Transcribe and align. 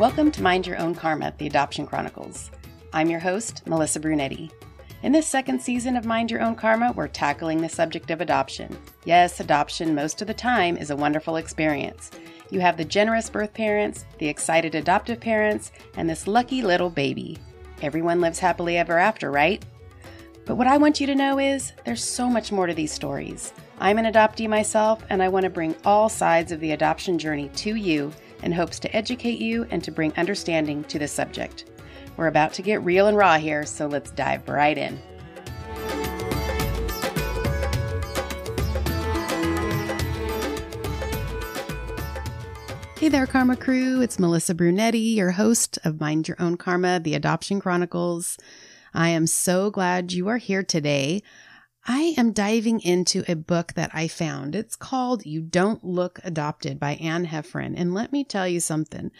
Welcome 0.00 0.30
to 0.30 0.42
Mind 0.42 0.66
Your 0.66 0.78
Own 0.78 0.94
Karma, 0.94 1.34
the 1.36 1.46
Adoption 1.46 1.86
Chronicles. 1.86 2.50
I'm 2.94 3.10
your 3.10 3.20
host, 3.20 3.66
Melissa 3.66 4.00
Brunetti. 4.00 4.50
In 5.02 5.12
this 5.12 5.26
second 5.26 5.60
season 5.60 5.94
of 5.94 6.06
Mind 6.06 6.30
Your 6.30 6.40
Own 6.40 6.54
Karma, 6.54 6.92
we're 6.92 7.06
tackling 7.06 7.60
the 7.60 7.68
subject 7.68 8.10
of 8.10 8.22
adoption. 8.22 8.78
Yes, 9.04 9.40
adoption 9.40 9.94
most 9.94 10.22
of 10.22 10.26
the 10.26 10.32
time 10.32 10.78
is 10.78 10.88
a 10.88 10.96
wonderful 10.96 11.36
experience. 11.36 12.10
You 12.48 12.60
have 12.60 12.78
the 12.78 12.84
generous 12.86 13.28
birth 13.28 13.52
parents, 13.52 14.06
the 14.16 14.26
excited 14.26 14.74
adoptive 14.74 15.20
parents, 15.20 15.70
and 15.98 16.08
this 16.08 16.26
lucky 16.26 16.62
little 16.62 16.88
baby. 16.88 17.36
Everyone 17.82 18.22
lives 18.22 18.38
happily 18.38 18.78
ever 18.78 18.98
after, 18.98 19.30
right? 19.30 19.62
But 20.46 20.54
what 20.54 20.66
I 20.66 20.78
want 20.78 20.98
you 20.98 21.06
to 21.08 21.14
know 21.14 21.38
is 21.38 21.74
there's 21.84 22.02
so 22.02 22.30
much 22.30 22.50
more 22.50 22.66
to 22.66 22.72
these 22.72 22.90
stories. 22.90 23.52
I'm 23.78 23.98
an 23.98 24.10
adoptee 24.10 24.48
myself, 24.48 25.04
and 25.10 25.22
I 25.22 25.28
want 25.28 25.44
to 25.44 25.50
bring 25.50 25.76
all 25.84 26.08
sides 26.08 26.52
of 26.52 26.60
the 26.60 26.72
adoption 26.72 27.18
journey 27.18 27.50
to 27.56 27.74
you 27.74 28.14
in 28.42 28.52
hopes 28.52 28.78
to 28.80 28.96
educate 28.96 29.38
you 29.38 29.66
and 29.70 29.82
to 29.84 29.90
bring 29.90 30.12
understanding 30.16 30.84
to 30.84 30.98
this 30.98 31.12
subject. 31.12 31.66
We're 32.16 32.26
about 32.26 32.52
to 32.54 32.62
get 32.62 32.82
real 32.82 33.06
and 33.06 33.16
raw 33.16 33.38
here, 33.38 33.64
so 33.64 33.86
let's 33.86 34.10
dive 34.10 34.48
right 34.48 34.76
in. 34.76 34.98
Hey 43.00 43.08
there, 43.08 43.26
Karma 43.26 43.56
Crew. 43.56 44.02
It's 44.02 44.18
Melissa 44.18 44.54
Brunetti, 44.54 44.98
your 44.98 45.30
host 45.30 45.78
of 45.84 46.00
Mind 46.00 46.28
Your 46.28 46.36
Own 46.38 46.58
Karma, 46.58 47.00
the 47.00 47.14
Adoption 47.14 47.58
Chronicles. 47.58 48.36
I 48.92 49.08
am 49.08 49.26
so 49.26 49.70
glad 49.70 50.12
you 50.12 50.28
are 50.28 50.36
here 50.36 50.62
today. 50.62 51.22
I 51.86 52.14
am 52.18 52.32
diving 52.32 52.80
into 52.80 53.24
a 53.26 53.34
book 53.34 53.72
that 53.74 53.90
I 53.94 54.06
found. 54.06 54.54
It's 54.54 54.76
called 54.76 55.24
You 55.24 55.40
Don't 55.40 55.82
Look 55.82 56.20
Adopted 56.22 56.78
by 56.78 56.92
Anne 56.94 57.26
Heffron. 57.26 57.74
And 57.76 57.94
let 57.94 58.12
me 58.12 58.22
tell 58.22 58.46
you 58.46 58.60
something. 58.60 59.10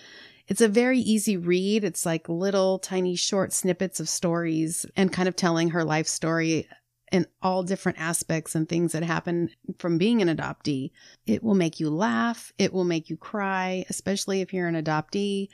It's 0.47 0.61
a 0.61 0.69
very 0.69 0.98
easy 0.98 1.36
read. 1.36 1.84
It's 1.84 2.05
like 2.05 2.28
little 2.28 2.78
tiny 2.78 3.17
short 3.17 3.52
snippets 3.52 4.00
of 4.00 4.08
stories 4.08 4.84
and 4.97 5.12
kind 5.12 5.28
of 5.28 5.36
telling 5.36 5.70
her 5.70 5.84
life 5.84 6.06
story 6.06 6.69
in 7.11 7.27
all 7.41 7.62
different 7.62 8.00
aspects 8.00 8.55
and 8.55 8.69
things 8.69 8.92
that 8.92 9.02
happen 9.02 9.50
from 9.78 9.97
being 9.97 10.20
an 10.20 10.28
adoptee. 10.34 10.91
It 11.27 11.42
will 11.42 11.55
make 11.55 11.80
you 11.80 11.89
laugh. 11.89 12.52
It 12.58 12.72
will 12.72 12.84
make 12.84 13.08
you 13.08 13.17
cry, 13.17 13.84
especially 13.89 14.42
if 14.42 14.52
you're 14.52 14.69
an 14.69 14.80
adoptee. 14.80 15.48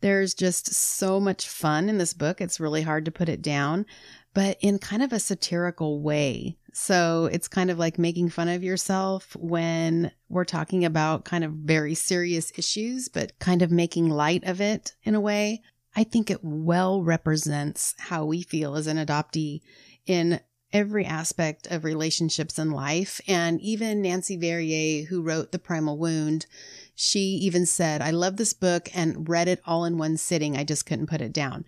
There's 0.00 0.32
just 0.32 0.72
so 0.72 1.20
much 1.20 1.46
fun 1.46 1.88
in 1.88 1.98
this 1.98 2.14
book. 2.14 2.40
It's 2.40 2.60
really 2.60 2.82
hard 2.82 3.04
to 3.04 3.10
put 3.10 3.28
it 3.28 3.42
down 3.42 3.84
but 4.34 4.56
in 4.60 4.78
kind 4.78 5.02
of 5.02 5.12
a 5.12 5.20
satirical 5.20 6.00
way. 6.00 6.56
So 6.72 7.28
it's 7.32 7.48
kind 7.48 7.70
of 7.70 7.78
like 7.78 7.98
making 7.98 8.30
fun 8.30 8.48
of 8.48 8.62
yourself 8.62 9.36
when 9.36 10.12
we're 10.28 10.44
talking 10.44 10.84
about 10.84 11.24
kind 11.24 11.42
of 11.42 11.52
very 11.52 11.94
serious 11.94 12.52
issues, 12.56 13.08
but 13.08 13.38
kind 13.38 13.62
of 13.62 13.70
making 13.70 14.08
light 14.08 14.44
of 14.44 14.60
it 14.60 14.94
in 15.02 15.14
a 15.14 15.20
way. 15.20 15.62
I 15.96 16.04
think 16.04 16.30
it 16.30 16.44
well 16.44 17.02
represents 17.02 17.94
how 17.98 18.24
we 18.24 18.42
feel 18.42 18.76
as 18.76 18.86
an 18.86 18.96
adoptee 18.96 19.62
in 20.06 20.40
every 20.72 21.04
aspect 21.04 21.66
of 21.66 21.82
relationships 21.82 22.58
in 22.58 22.70
life. 22.70 23.20
And 23.26 23.60
even 23.60 24.02
Nancy 24.02 24.36
Verrier, 24.36 25.06
who 25.06 25.22
wrote 25.22 25.50
The 25.50 25.58
Primal 25.58 25.98
Wound, 25.98 26.46
she 26.94 27.20
even 27.20 27.66
said, 27.66 28.02
I 28.02 28.10
love 28.10 28.36
this 28.36 28.52
book 28.52 28.88
and 28.94 29.28
read 29.28 29.48
it 29.48 29.60
all 29.66 29.84
in 29.84 29.98
one 29.98 30.16
sitting. 30.16 30.56
I 30.56 30.64
just 30.64 30.86
couldn't 30.86 31.08
put 31.08 31.20
it 31.20 31.32
down. 31.32 31.64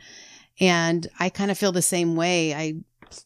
And 0.60 1.06
I 1.18 1.28
kind 1.28 1.50
of 1.50 1.58
feel 1.58 1.72
the 1.72 1.82
same 1.82 2.16
way. 2.16 2.54
I 2.54 2.74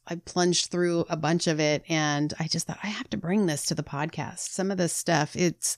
I 0.07 0.17
plunged 0.17 0.71
through 0.71 1.07
a 1.09 1.17
bunch 1.17 1.47
of 1.47 1.61
it 1.61 1.85
and 1.89 2.35
I 2.41 2.49
just 2.49 2.67
thought 2.67 2.79
I 2.83 2.89
have 2.89 3.09
to 3.11 3.17
bring 3.17 3.47
this 3.47 3.67
to 3.67 3.75
the 3.75 3.83
podcast. 3.83 4.51
Some 4.51 4.71
of 4.71 4.79
this 4.79 4.93
stuff, 4.93 5.37
it's 5.37 5.77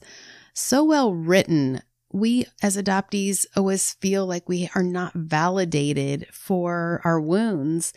so 0.53 0.83
well 0.83 1.13
written. 1.13 1.81
We 2.11 2.47
as 2.63 2.75
adoptees 2.75 3.45
always 3.55 3.93
feel 3.93 4.25
like 4.25 4.49
we 4.49 4.69
are 4.73 4.83
not 4.83 5.13
validated 5.13 6.25
for 6.31 7.01
our 7.03 7.21
wounds. 7.21 7.93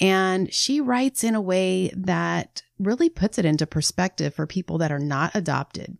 And 0.00 0.52
she 0.52 0.80
writes 0.80 1.24
in 1.24 1.34
a 1.34 1.40
way 1.40 1.90
that 1.96 2.62
really 2.78 3.08
puts 3.08 3.38
it 3.38 3.44
into 3.44 3.66
perspective 3.66 4.34
for 4.34 4.46
people 4.46 4.78
that 4.78 4.92
are 4.92 5.00
not 5.00 5.34
adopted. 5.34 5.98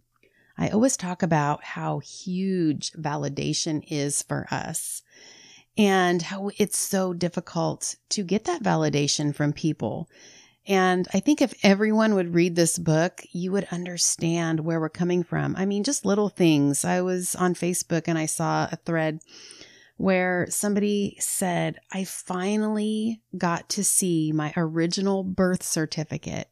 I 0.56 0.68
always 0.68 0.96
talk 0.96 1.22
about 1.22 1.64
how 1.64 1.98
huge 1.98 2.92
validation 2.92 3.84
is 3.88 4.22
for 4.22 4.46
us 4.50 5.02
and 5.76 6.22
how 6.22 6.50
it's 6.56 6.78
so 6.78 7.12
difficult 7.12 7.96
to 8.10 8.22
get 8.22 8.44
that 8.44 8.62
validation 8.62 9.34
from 9.34 9.52
people. 9.52 10.08
And 10.68 11.06
I 11.14 11.20
think 11.20 11.40
if 11.40 11.54
everyone 11.62 12.14
would 12.14 12.34
read 12.34 12.56
this 12.56 12.78
book, 12.78 13.22
you 13.30 13.52
would 13.52 13.68
understand 13.70 14.60
where 14.60 14.80
we're 14.80 14.88
coming 14.88 15.22
from. 15.22 15.54
I 15.56 15.64
mean, 15.64 15.84
just 15.84 16.04
little 16.04 16.28
things. 16.28 16.84
I 16.84 17.02
was 17.02 17.36
on 17.36 17.54
Facebook 17.54 18.04
and 18.06 18.18
I 18.18 18.26
saw 18.26 18.68
a 18.70 18.76
thread 18.76 19.20
where 19.96 20.46
somebody 20.50 21.16
said, 21.20 21.78
I 21.92 22.04
finally 22.04 23.22
got 23.36 23.68
to 23.70 23.84
see 23.84 24.32
my 24.32 24.52
original 24.56 25.22
birth 25.22 25.62
certificate. 25.62 26.48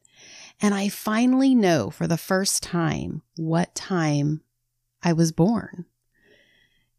And 0.61 0.73
I 0.73 0.87
finally 0.87 1.53
know 1.53 1.89
for 1.89 2.07
the 2.07 2.17
first 2.17 2.63
time 2.63 3.21
what 3.35 3.75
time 3.75 4.41
I 5.03 5.11
was 5.13 5.31
born. 5.31 5.85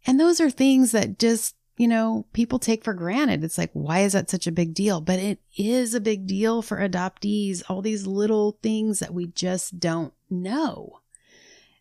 And 0.06 0.20
those 0.20 0.41
are 0.41 0.50
things 0.50 0.93
that 0.93 1.19
just 1.19 1.56
you 1.76 1.87
know, 1.88 2.26
people 2.32 2.59
take 2.59 2.84
for 2.84 2.94
granted. 2.94 3.44
It's 3.44 3.59
like, 3.59 3.70
why 3.72 4.00
is 4.00 4.12
that 4.14 4.31
such 4.31 4.47
a 4.47 4.53
big 4.53 4.75
deal? 4.75 5.00
But 5.00 5.19
it 5.19 5.41
is 5.56 5.94
a 5.94 6.00
big 6.00 6.26
deal 6.26 6.62
for 6.62 6.78
adoptees, 6.78 7.62
all 7.69 7.82
these 7.82 8.06
little 8.06 8.59
things 8.62 8.98
that 9.00 9.12
we 9.12 9.26
just 9.26 9.78
don't 9.78 10.14
know 10.31 11.00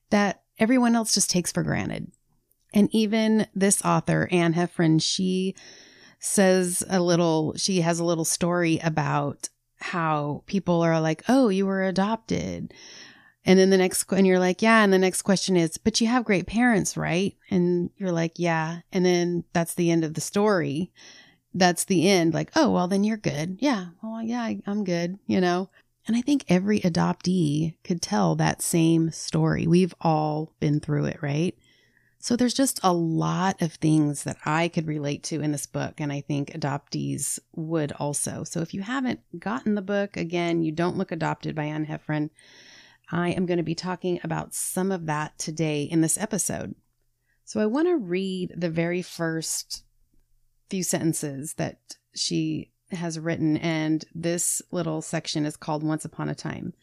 that 0.10 0.42
everyone 0.60 0.96
else 0.96 1.14
just 1.14 1.30
takes 1.30 1.52
for 1.52 1.64
granted. 1.64 2.12
And 2.74 2.90
even 2.92 3.48
this 3.56 3.84
author, 3.84 4.28
Anne 4.32 4.54
Heffron, 4.54 5.02
she 5.02 5.56
says 6.20 6.84
a 6.90 7.00
little, 7.00 7.54
she 7.56 7.82
has 7.82 8.00
a 8.00 8.06
little 8.06 8.26
story 8.26 8.80
about 8.84 9.50
how 9.80 10.44
people 10.46 10.82
are 10.82 11.00
like, 11.00 11.24
oh, 11.30 11.50
you 11.50 11.66
were 11.66 11.84
adopted. 11.84 12.74
And 13.46 13.60
then 13.60 13.70
the 13.70 13.78
next, 13.78 14.12
and 14.12 14.26
you're 14.26 14.40
like, 14.40 14.62
yeah. 14.62 14.84
And 14.84 14.92
the 14.92 14.98
next 14.98 15.22
question 15.22 15.56
is, 15.56 15.78
but 15.78 16.02
you 16.02 16.08
have 16.08 16.26
great 16.26 16.48
parents, 16.48 16.98
right? 16.98 17.36
And 17.52 17.92
you're 17.96 18.12
like, 18.12 18.34
yeah. 18.38 18.80
And 18.92 19.06
then 19.06 19.44
that's 19.54 19.76
the 19.76 19.92
end 19.92 20.04
of 20.04 20.16
the 20.16 20.22
story. 20.22 20.92
That's 21.54 21.86
the 21.86 22.10
end. 22.10 22.34
Like, 22.34 22.52
oh, 22.56 22.72
well, 22.72 22.88
then 22.88 23.04
you're 23.04 23.18
good. 23.18 23.60
Yeah. 23.62 23.88
Well, 24.02 24.22
yeah, 24.22 24.52
I'm 24.66 24.84
good, 24.84 25.20
you 25.28 25.40
know? 25.40 25.70
And 26.08 26.18
I 26.18 26.22
think 26.22 26.46
every 26.50 26.80
adoptee 26.82 27.76
could 27.84 28.02
tell 28.02 28.36
that 28.36 28.62
same 28.62 29.12
story. 29.12 29.66
We've 29.66 29.94
all 30.02 30.54
been 30.60 30.80
through 30.80 31.06
it, 31.06 31.22
right? 31.22 31.56
So 32.20 32.36
there's 32.36 32.54
just 32.56 32.80
a 32.84 32.92
lot 32.92 33.62
of 33.62 33.74
things 33.74 34.24
that 34.24 34.38
I 34.46 34.68
could 34.68 34.88
relate 34.88 35.22
to 35.26 35.42
in 35.42 35.52
this 35.52 35.68
book. 35.68 35.96
And 36.00 36.12
I 36.12 36.22
think 36.22 36.50
adoptees 36.52 37.40
would 37.56 37.92
also. 37.94 38.44
So 38.44 38.62
if 38.62 38.74
you 38.74 38.82
haven't 38.82 39.20
gotten 39.40 39.76
the 39.76 39.82
book, 39.84 40.18
again, 40.18 40.64
you 40.64 40.72
don't 40.72 40.98
look 40.98 41.12
adopted 41.12 41.56
by 41.56 41.66
Anne 41.66 41.86
Heffron. 41.86 42.32
I 43.12 43.30
am 43.30 43.46
going 43.46 43.58
to 43.58 43.64
be 43.64 43.76
talking 43.76 44.20
about 44.24 44.54
some 44.54 44.92
of 44.92 45.06
that 45.06 45.38
today 45.38 45.84
in 45.84 46.02
this 46.02 46.18
episode. 46.18 46.76
So 47.44 47.60
I 47.60 47.68
want 47.68 47.88
to 47.88 47.98
read 47.98 48.54
the 48.58 48.70
very 48.70 49.02
first 49.02 49.84
few 50.70 50.84
sentences 50.84 51.54
that 51.56 51.98
she 52.16 52.72
has 52.92 53.20
written, 53.20 53.58
and 53.58 54.04
this 54.14 54.62
little 54.72 55.02
section 55.02 55.46
is 55.46 55.58
called 55.58 55.84
Once 55.84 56.06
Upon 56.06 56.30
a 56.30 56.36
Time. 56.36 56.74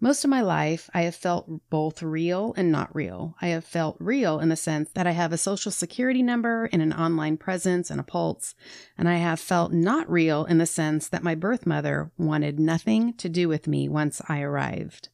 Most 0.00 0.24
of 0.24 0.30
my 0.30 0.40
life, 0.40 0.90
I 0.92 1.02
have 1.02 1.14
felt 1.14 1.48
both 1.70 2.02
real 2.02 2.54
and 2.56 2.72
not 2.72 2.92
real. 2.94 3.36
I 3.40 3.48
have 3.48 3.64
felt 3.64 3.96
real 4.00 4.40
in 4.40 4.48
the 4.48 4.56
sense 4.56 4.90
that 4.94 5.06
I 5.06 5.12
have 5.12 5.32
a 5.32 5.38
social 5.38 5.70
security 5.70 6.22
number 6.22 6.68
and 6.72 6.82
an 6.82 6.92
online 6.92 7.36
presence 7.36 7.88
and 7.88 8.00
a 8.00 8.04
pulse, 8.04 8.56
and 8.98 9.08
I 9.08 9.14
have 9.16 9.38
felt 9.38 9.72
not 9.72 10.10
real 10.10 10.44
in 10.44 10.58
the 10.58 10.66
sense 10.66 11.08
that 11.08 11.22
my 11.22 11.36
birth 11.36 11.66
mother 11.66 12.10
wanted 12.18 12.58
nothing 12.58 13.14
to 13.14 13.28
do 13.28 13.48
with 13.48 13.68
me 13.68 13.88
once 13.88 14.20
I 14.28 14.40
arrived. 14.40 15.08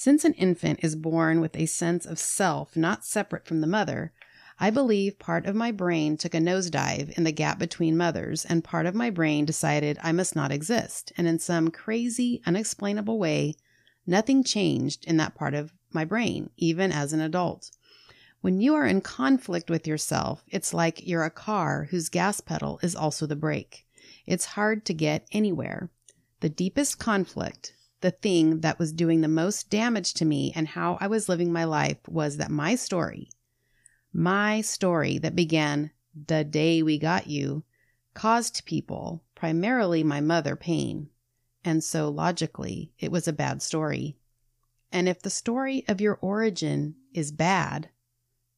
Since 0.00 0.24
an 0.24 0.34
infant 0.34 0.78
is 0.84 0.94
born 0.94 1.40
with 1.40 1.56
a 1.56 1.66
sense 1.66 2.06
of 2.06 2.20
self 2.20 2.76
not 2.76 3.04
separate 3.04 3.48
from 3.48 3.60
the 3.60 3.66
mother, 3.66 4.12
I 4.60 4.70
believe 4.70 5.18
part 5.18 5.44
of 5.44 5.56
my 5.56 5.72
brain 5.72 6.16
took 6.16 6.34
a 6.34 6.38
nosedive 6.38 7.10
in 7.18 7.24
the 7.24 7.32
gap 7.32 7.58
between 7.58 7.96
mothers, 7.96 8.44
and 8.44 8.62
part 8.62 8.86
of 8.86 8.94
my 8.94 9.10
brain 9.10 9.44
decided 9.44 9.98
I 10.00 10.12
must 10.12 10.36
not 10.36 10.52
exist. 10.52 11.12
And 11.16 11.26
in 11.26 11.40
some 11.40 11.72
crazy, 11.72 12.40
unexplainable 12.46 13.18
way, 13.18 13.56
nothing 14.06 14.44
changed 14.44 15.04
in 15.04 15.16
that 15.16 15.34
part 15.34 15.54
of 15.54 15.72
my 15.90 16.04
brain, 16.04 16.50
even 16.56 16.92
as 16.92 17.12
an 17.12 17.20
adult. 17.20 17.72
When 18.40 18.60
you 18.60 18.76
are 18.76 18.86
in 18.86 19.00
conflict 19.00 19.68
with 19.68 19.88
yourself, 19.88 20.44
it's 20.46 20.72
like 20.72 21.08
you're 21.08 21.24
a 21.24 21.28
car 21.28 21.88
whose 21.90 22.08
gas 22.08 22.40
pedal 22.40 22.78
is 22.84 22.94
also 22.94 23.26
the 23.26 23.34
brake. 23.34 23.84
It's 24.26 24.54
hard 24.54 24.84
to 24.84 24.94
get 24.94 25.26
anywhere. 25.32 25.90
The 26.38 26.48
deepest 26.48 27.00
conflict, 27.00 27.74
the 28.00 28.10
thing 28.10 28.60
that 28.60 28.78
was 28.78 28.92
doing 28.92 29.20
the 29.20 29.28
most 29.28 29.70
damage 29.70 30.14
to 30.14 30.24
me 30.24 30.52
and 30.54 30.68
how 30.68 30.98
I 31.00 31.06
was 31.06 31.28
living 31.28 31.52
my 31.52 31.64
life 31.64 31.98
was 32.06 32.36
that 32.36 32.50
my 32.50 32.74
story, 32.74 33.30
my 34.12 34.60
story 34.60 35.18
that 35.18 35.36
began 35.36 35.90
the 36.26 36.44
day 36.44 36.82
we 36.82 36.98
got 36.98 37.26
you, 37.26 37.64
caused 38.14 38.64
people, 38.64 39.24
primarily 39.34 40.02
my 40.02 40.20
mother, 40.20 40.56
pain. 40.56 41.08
And 41.64 41.82
so 41.82 42.08
logically, 42.08 42.92
it 42.98 43.12
was 43.12 43.28
a 43.28 43.32
bad 43.32 43.62
story. 43.62 44.16
And 44.90 45.08
if 45.08 45.20
the 45.20 45.30
story 45.30 45.84
of 45.88 46.00
your 46.00 46.18
origin 46.20 46.96
is 47.12 47.30
bad, 47.30 47.90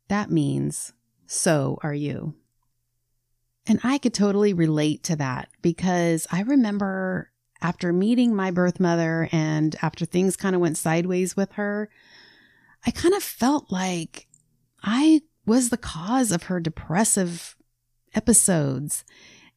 that 0.08 0.30
means 0.30 0.92
so 1.26 1.78
are 1.82 1.94
you. 1.94 2.34
And 3.66 3.80
I 3.84 3.98
could 3.98 4.14
totally 4.14 4.52
relate 4.52 5.02
to 5.04 5.16
that 5.16 5.48
because 5.62 6.26
I 6.30 6.42
remember 6.42 7.30
after 7.62 7.92
meeting 7.92 8.34
my 8.34 8.50
birth 8.50 8.80
mother 8.80 9.28
and 9.32 9.76
after 9.82 10.04
things 10.04 10.36
kind 10.36 10.54
of 10.54 10.60
went 10.60 10.78
sideways 10.78 11.36
with 11.36 11.52
her, 11.52 11.90
I 12.86 12.90
kind 12.90 13.14
of 13.14 13.22
felt 13.22 13.70
like 13.70 14.26
I 14.82 15.22
was 15.46 15.68
the 15.68 15.76
cause 15.76 16.32
of 16.32 16.44
her 16.44 16.60
depressive 16.60 17.56
episodes. 18.14 19.04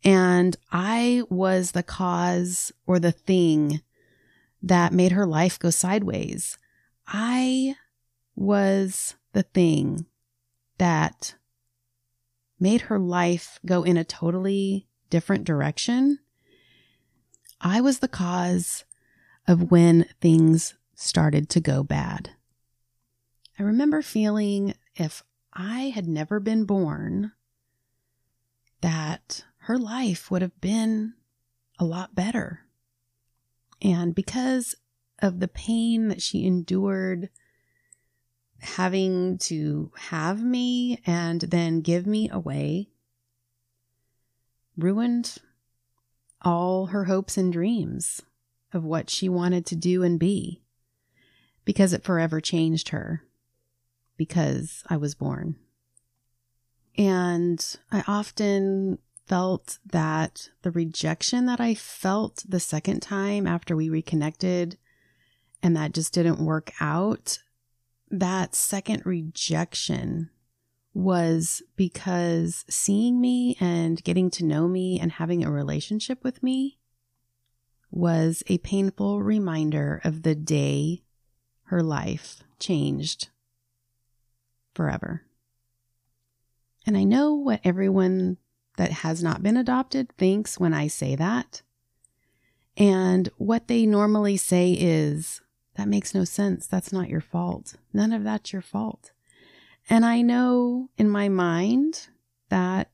And 0.03 0.57
I 0.71 1.23
was 1.29 1.71
the 1.71 1.83
cause 1.83 2.71
or 2.85 2.99
the 2.99 3.11
thing 3.11 3.81
that 4.61 4.93
made 4.93 5.13
her 5.13 5.25
life 5.25 5.57
go 5.57 5.69
sideways. 5.69 6.57
I 7.07 7.75
was 8.35 9.15
the 9.33 9.43
thing 9.43 10.05
that 10.77 11.35
made 12.59 12.81
her 12.81 12.99
life 12.99 13.59
go 13.65 13.83
in 13.83 13.97
a 13.97 14.03
totally 14.03 14.87
different 15.09 15.43
direction, 15.43 16.19
I 17.65 17.79
was 17.79 17.99
the 17.99 18.09
cause 18.09 18.83
of 19.47 19.71
when 19.71 20.05
things 20.19 20.73
started 20.95 21.47
to 21.49 21.61
go 21.61 21.81
bad. 21.81 22.31
I 23.57 23.63
remember 23.63 24.01
feeling 24.01 24.73
if 24.95 25.23
I 25.53 25.83
had 25.95 26.05
never 26.05 26.41
been 26.41 26.65
born, 26.65 27.31
that 28.81 29.45
her 29.59 29.77
life 29.77 30.29
would 30.29 30.41
have 30.41 30.59
been 30.59 31.13
a 31.79 31.85
lot 31.85 32.13
better. 32.13 32.65
And 33.81 34.13
because 34.13 34.75
of 35.19 35.39
the 35.39 35.47
pain 35.47 36.09
that 36.09 36.21
she 36.21 36.45
endured 36.45 37.29
having 38.59 39.37
to 39.37 39.91
have 39.95 40.43
me 40.43 40.99
and 41.05 41.39
then 41.41 41.79
give 41.79 42.05
me 42.05 42.29
away 42.29 42.89
ruined 44.77 45.37
all 46.43 46.87
her 46.87 47.05
hopes 47.05 47.37
and 47.37 47.51
dreams 47.51 48.21
of 48.71 48.83
what 48.83 49.09
she 49.09 49.29
wanted 49.29 49.65
to 49.67 49.75
do 49.75 50.03
and 50.03 50.19
be 50.19 50.61
because 51.65 51.93
it 51.93 52.03
forever 52.03 52.41
changed 52.41 52.89
her 52.89 53.23
because 54.17 54.83
I 54.89 54.97
was 54.97 55.15
born. 55.15 55.55
And 56.97 57.63
I 57.91 58.03
often 58.07 58.99
felt 59.25 59.79
that 59.85 60.49
the 60.61 60.71
rejection 60.71 61.45
that 61.45 61.59
I 61.59 61.73
felt 61.73 62.43
the 62.47 62.59
second 62.59 63.01
time 63.01 63.47
after 63.47 63.75
we 63.75 63.89
reconnected 63.89 64.77
and 65.61 65.75
that 65.77 65.93
just 65.93 66.13
didn't 66.13 66.43
work 66.43 66.71
out 66.81 67.39
that 68.11 68.53
second 68.53 69.05
rejection 69.05 70.29
was 70.93 71.61
because 71.75 72.65
seeing 72.69 73.19
me 73.19 73.57
and 73.59 74.03
getting 74.03 74.29
to 74.29 74.45
know 74.45 74.67
me 74.67 74.99
and 74.99 75.13
having 75.13 75.43
a 75.43 75.51
relationship 75.51 76.23
with 76.23 76.43
me 76.43 76.77
was 77.89 78.43
a 78.47 78.57
painful 78.59 79.21
reminder 79.21 80.01
of 80.03 80.23
the 80.23 80.35
day 80.35 81.01
her 81.65 81.81
life 81.81 82.43
changed 82.59 83.29
forever. 84.73 85.23
And 86.85 86.97
I 86.97 87.03
know 87.03 87.33
what 87.33 87.61
everyone 87.63 88.37
that 88.77 88.91
has 88.91 89.23
not 89.23 89.41
been 89.41 89.57
adopted 89.57 90.11
thinks 90.17 90.59
when 90.59 90.73
I 90.73 90.87
say 90.87 91.15
that. 91.15 91.61
And 92.75 93.29
what 93.37 93.67
they 93.67 93.85
normally 93.85 94.37
say 94.37 94.73
is, 94.73 95.41
that 95.75 95.87
makes 95.87 96.13
no 96.13 96.23
sense. 96.23 96.67
That's 96.67 96.91
not 96.91 97.09
your 97.09 97.21
fault. 97.21 97.75
None 97.93 98.11
of 98.11 98.23
that's 98.23 98.51
your 98.51 98.61
fault. 98.61 99.12
And 99.89 100.05
I 100.05 100.21
know 100.21 100.89
in 100.97 101.09
my 101.09 101.29
mind 101.29 102.07
that 102.49 102.91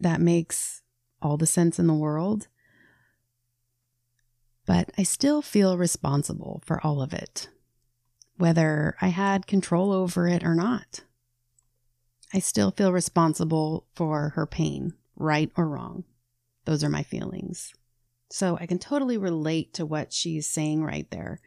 that 0.00 0.20
makes 0.20 0.82
all 1.20 1.36
the 1.36 1.46
sense 1.46 1.78
in 1.78 1.86
the 1.86 1.94
world. 1.94 2.48
But 4.66 4.90
I 4.96 5.02
still 5.02 5.42
feel 5.42 5.76
responsible 5.76 6.62
for 6.64 6.84
all 6.84 7.02
of 7.02 7.12
it, 7.12 7.48
whether 8.36 8.96
I 9.00 9.08
had 9.08 9.46
control 9.46 9.92
over 9.92 10.26
it 10.26 10.44
or 10.44 10.54
not. 10.54 11.00
I 12.32 12.38
still 12.38 12.70
feel 12.70 12.92
responsible 12.92 13.86
for 13.94 14.30
her 14.30 14.46
pain, 14.46 14.94
right 15.16 15.50
or 15.56 15.68
wrong. 15.68 16.04
Those 16.64 16.82
are 16.82 16.88
my 16.88 17.02
feelings. 17.02 17.72
So 18.30 18.58
I 18.60 18.66
can 18.66 18.78
totally 18.78 19.18
relate 19.18 19.74
to 19.74 19.86
what 19.86 20.12
she's 20.12 20.46
saying 20.46 20.82
right 20.82 21.08
there. 21.10 21.40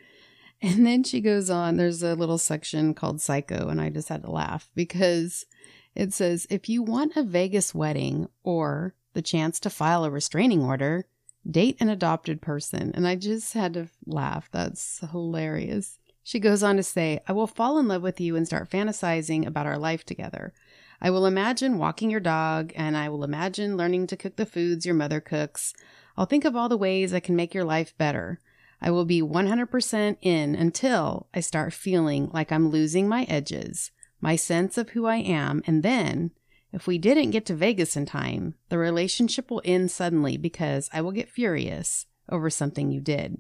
And 0.62 0.88
then 0.88 1.04
she 1.04 1.22
goes 1.22 1.52
on, 1.52 1.78
there's 1.78 2.02
a 2.02 2.16
little 2.16 2.40
section 2.40 2.96
called 2.96 3.22
Psycho, 3.22 3.68
and 3.70 3.80
I 3.80 3.92
just 3.92 4.10
had 4.10 4.24
to 4.24 4.32
laugh 4.32 4.72
because 4.74 5.46
it 5.94 6.14
says 6.14 6.48
if 6.50 6.68
you 6.68 6.82
want 6.82 7.16
a 7.16 7.22
Vegas 7.22 7.76
wedding 7.76 8.28
or 8.44 8.96
the 9.14 9.22
chance 9.22 9.60
to 9.60 9.70
file 9.70 10.04
a 10.04 10.10
restraining 10.10 10.64
order, 10.64 11.06
date 11.50 11.78
an 11.80 11.90
adopted 11.90 12.42
person. 12.42 12.92
And 12.94 13.08
I 13.08 13.16
just 13.16 13.54
had 13.54 13.74
to 13.76 13.90
laugh. 14.06 14.50
That's 14.52 15.00
hilarious. 15.12 16.00
She 16.24 16.40
goes 16.40 16.62
on 16.62 16.76
to 16.78 16.84
say, 16.84 17.22
I 17.28 17.32
will 17.32 17.48
fall 17.48 17.80
in 17.80 17.88
love 17.88 18.02
with 18.02 18.20
you 18.20 18.36
and 18.36 18.46
start 18.46 18.70
fantasizing 18.70 19.46
about 19.46 19.66
our 19.66 19.78
life 19.78 20.06
together. 20.06 20.54
I 21.02 21.10
will 21.10 21.26
imagine 21.26 21.78
walking 21.78 22.10
your 22.10 22.20
dog, 22.20 22.74
and 22.76 22.98
I 22.98 23.08
will 23.10 23.24
imagine 23.24 23.78
learning 23.78 24.08
to 24.08 24.18
cook 24.18 24.36
the 24.36 24.46
foods 24.46 24.86
your 24.86 24.96
mother 24.96 25.22
cooks. 25.22 25.74
I'll 26.18 26.26
think 26.26 26.44
of 26.44 26.56
all 26.56 26.70
the 26.70 26.78
ways 26.78 27.14
I 27.14 27.20
can 27.20 27.36
make 27.36 27.54
your 27.54 27.64
life 27.64 27.98
better. 27.98 28.42
I 28.82 28.92
will 28.92 29.06
be 29.06 29.22
100% 29.22 30.18
in 30.22 30.56
until 30.56 31.28
I 31.34 31.40
start 31.40 31.74
feeling 31.74 32.30
like 32.34 32.52
I'm 32.52 32.70
losing 32.70 33.08
my 33.08 33.24
edges, 33.24 33.92
my 34.22 34.36
sense 34.36 34.78
of 34.78 34.90
who 34.90 35.06
I 35.06 35.18
am, 35.18 35.64
and 35.66 35.84
then, 35.84 36.32
if 36.72 36.86
we 36.86 36.98
didn't 36.98 37.32
get 37.32 37.46
to 37.48 37.56
Vegas 37.56 37.96
in 37.96 38.06
time, 38.06 38.56
the 38.70 38.78
relationship 38.78 39.50
will 39.50 39.62
end 39.66 39.90
suddenly 39.90 40.38
because 40.38 40.90
I 40.94 41.02
will 41.02 41.12
get 41.12 41.30
furious 41.30 42.06
over 42.30 42.50
something 42.50 42.92
you 42.92 43.02
did. 43.02 43.38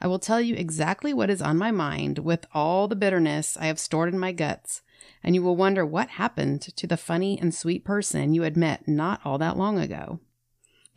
I 0.00 0.06
will 0.06 0.20
tell 0.20 0.40
you 0.40 0.54
exactly 0.54 1.12
what 1.12 1.30
is 1.30 1.42
on 1.42 1.58
my 1.58 1.72
mind 1.72 2.20
with 2.20 2.46
all 2.54 2.86
the 2.86 2.96
bitterness 2.96 3.56
I 3.56 3.66
have 3.66 3.80
stored 3.80 4.12
in 4.12 4.18
my 4.18 4.32
guts, 4.32 4.82
and 5.22 5.34
you 5.34 5.42
will 5.42 5.56
wonder 5.56 5.84
what 5.84 6.10
happened 6.10 6.62
to 6.62 6.86
the 6.86 6.96
funny 6.96 7.38
and 7.38 7.54
sweet 7.54 7.84
person 7.84 8.32
you 8.32 8.42
had 8.42 8.56
met 8.56 8.86
not 8.86 9.20
all 9.24 9.38
that 9.38 9.56
long 9.56 9.78
ago. 9.78 10.20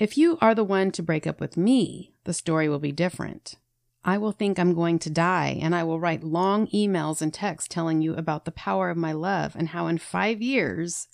If 0.01 0.17
you 0.17 0.39
are 0.41 0.55
the 0.55 0.63
one 0.63 0.89
to 0.93 1.03
break 1.03 1.27
up 1.27 1.39
with 1.39 1.55
me, 1.55 2.11
the 2.23 2.33
story 2.33 2.67
will 2.67 2.79
be 2.79 2.91
different. 2.91 3.57
I 4.03 4.17
will 4.17 4.31
think 4.31 4.57
I'm 4.57 4.73
going 4.73 4.97
to 4.97 5.11
die, 5.11 5.59
and 5.61 5.75
I 5.75 5.83
will 5.83 5.99
write 5.99 6.23
long 6.23 6.65
emails 6.69 7.21
and 7.21 7.31
texts 7.31 7.67
telling 7.71 8.01
you 8.01 8.15
about 8.15 8.45
the 8.45 8.51
power 8.51 8.89
of 8.89 8.97
my 8.97 9.11
love 9.11 9.55
and 9.55 9.67
how 9.67 9.85
in 9.85 9.99
five 9.99 10.41
years 10.41 11.07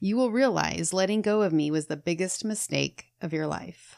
you 0.00 0.18
will 0.18 0.30
realize 0.30 0.92
letting 0.92 1.22
go 1.22 1.40
of 1.40 1.54
me 1.54 1.70
was 1.70 1.86
the 1.86 1.96
biggest 1.96 2.44
mistake 2.44 3.06
of 3.22 3.32
your 3.32 3.46
life. 3.46 3.95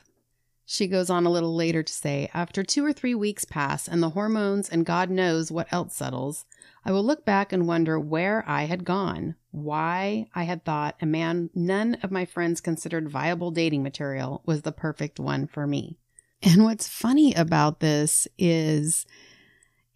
She 0.71 0.87
goes 0.87 1.09
on 1.09 1.25
a 1.25 1.31
little 1.31 1.55
later 1.55 1.83
to 1.83 1.93
say, 1.93 2.29
After 2.35 2.63
two 2.63 2.85
or 2.85 2.93
three 2.93 3.15
weeks 3.15 3.47
pass 3.47 3.89
and 3.89 4.03
the 4.03 4.11
hormones 4.11 4.69
and 4.69 4.85
God 4.85 5.09
knows 5.09 5.51
what 5.51 5.73
else 5.73 5.95
settles, 5.95 6.45
I 6.85 6.93
will 6.93 7.03
look 7.03 7.25
back 7.25 7.55
and 7.55 7.67
wonder 7.67 7.99
where 7.99 8.45
I 8.47 8.65
had 8.65 8.85
gone, 8.85 9.37
why 9.51 10.29
I 10.35 10.43
had 10.43 10.67
thought 10.67 10.97
a 11.01 11.07
man 11.07 11.49
none 11.55 11.95
of 12.03 12.11
my 12.11 12.27
friends 12.27 12.61
considered 12.61 13.09
viable 13.09 13.51
dating 13.51 13.83
material 13.83 14.43
was 14.45 14.61
the 14.61 14.71
perfect 14.71 15.19
one 15.19 15.47
for 15.47 15.67
me. 15.67 15.97
And 16.43 16.65
what's 16.65 16.87
funny 16.87 17.33
about 17.33 17.81
this 17.81 18.29
is 18.37 19.07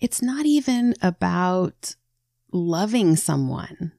it's 0.00 0.22
not 0.22 0.46
even 0.46 0.94
about 1.02 1.96
loving 2.50 3.14
someone 3.16 3.92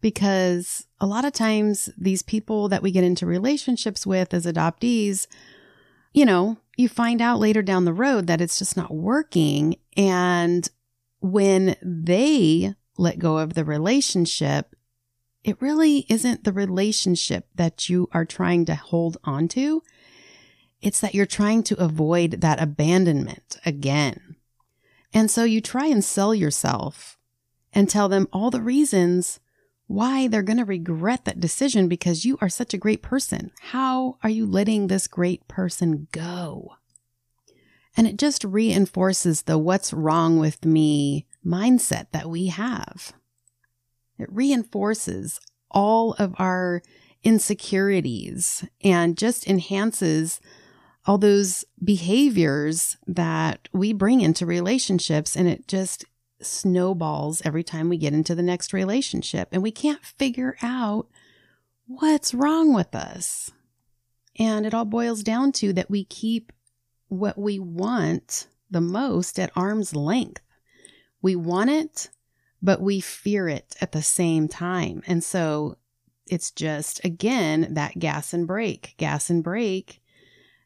because 0.00 0.86
a 1.02 1.06
lot 1.06 1.26
of 1.26 1.34
times 1.34 1.90
these 1.98 2.22
people 2.22 2.70
that 2.70 2.82
we 2.82 2.92
get 2.92 3.04
into 3.04 3.26
relationships 3.26 4.06
with 4.06 4.32
as 4.32 4.46
adoptees, 4.46 5.26
you 6.14 6.24
know, 6.24 6.56
you 6.76 6.88
find 6.88 7.20
out 7.20 7.40
later 7.40 7.60
down 7.60 7.84
the 7.84 7.92
road 7.92 8.28
that 8.28 8.40
it's 8.40 8.58
just 8.58 8.76
not 8.76 8.94
working. 8.94 9.76
And 9.96 10.66
when 11.20 11.76
they 11.82 12.74
let 12.96 13.18
go 13.18 13.38
of 13.38 13.54
the 13.54 13.64
relationship, 13.64 14.74
it 15.42 15.60
really 15.60 16.06
isn't 16.08 16.44
the 16.44 16.52
relationship 16.52 17.48
that 17.56 17.88
you 17.88 18.08
are 18.12 18.24
trying 18.24 18.64
to 18.66 18.74
hold 18.74 19.18
on 19.24 19.48
to. 19.48 19.82
It's 20.80 21.00
that 21.00 21.14
you're 21.14 21.26
trying 21.26 21.64
to 21.64 21.82
avoid 21.82 22.40
that 22.40 22.62
abandonment 22.62 23.58
again. 23.66 24.36
And 25.12 25.30
so 25.30 25.44
you 25.44 25.60
try 25.60 25.86
and 25.86 26.04
sell 26.04 26.34
yourself 26.34 27.18
and 27.72 27.90
tell 27.90 28.08
them 28.08 28.28
all 28.32 28.50
the 28.50 28.60
reasons 28.60 29.40
why 29.86 30.28
they're 30.28 30.42
going 30.42 30.58
to 30.58 30.64
regret 30.64 31.24
that 31.24 31.40
decision 31.40 31.88
because 31.88 32.24
you 32.24 32.38
are 32.40 32.48
such 32.48 32.72
a 32.74 32.78
great 32.78 33.02
person. 33.02 33.50
How 33.60 34.18
are 34.22 34.30
you 34.30 34.46
letting 34.46 34.86
this 34.86 35.06
great 35.06 35.46
person 35.48 36.08
go? 36.12 36.76
And 37.96 38.06
it 38.06 38.16
just 38.16 38.44
reinforces 38.44 39.42
the 39.42 39.58
what's 39.58 39.92
wrong 39.92 40.38
with 40.38 40.64
me 40.64 41.26
mindset 41.46 42.06
that 42.12 42.28
we 42.28 42.46
have. 42.48 43.12
It 44.18 44.32
reinforces 44.32 45.40
all 45.70 46.14
of 46.14 46.34
our 46.38 46.82
insecurities 47.22 48.64
and 48.82 49.16
just 49.16 49.46
enhances 49.46 50.40
all 51.06 51.18
those 51.18 51.64
behaviors 51.82 52.96
that 53.06 53.68
we 53.72 53.92
bring 53.92 54.20
into 54.20 54.46
relationships. 54.46 55.36
And 55.36 55.46
it 55.48 55.68
just 55.68 56.04
snowballs 56.40 57.42
every 57.44 57.62
time 57.62 57.88
we 57.88 57.96
get 57.96 58.12
into 58.12 58.34
the 58.34 58.42
next 58.42 58.72
relationship 58.72 59.48
and 59.52 59.62
we 59.62 59.70
can't 59.70 60.04
figure 60.04 60.56
out 60.62 61.08
what's 61.86 62.34
wrong 62.34 62.74
with 62.74 62.94
us. 62.94 63.50
And 64.38 64.66
it 64.66 64.74
all 64.74 64.84
boils 64.84 65.22
down 65.22 65.52
to 65.52 65.72
that 65.74 65.90
we 65.90 66.04
keep 66.04 66.52
what 67.08 67.38
we 67.38 67.58
want 67.58 68.48
the 68.70 68.80
most 68.80 69.38
at 69.38 69.52
arm's 69.54 69.94
length. 69.94 70.42
We 71.22 71.36
want 71.36 71.70
it, 71.70 72.10
but 72.60 72.80
we 72.80 73.00
fear 73.00 73.48
it 73.48 73.76
at 73.80 73.92
the 73.92 74.02
same 74.02 74.48
time. 74.48 75.02
And 75.06 75.22
so 75.22 75.76
it's 76.26 76.50
just, 76.50 77.04
again, 77.04 77.74
that 77.74 77.98
gas 77.98 78.32
and 78.32 78.46
brake, 78.46 78.94
gas 78.96 79.30
and 79.30 79.44
brake. 79.44 80.00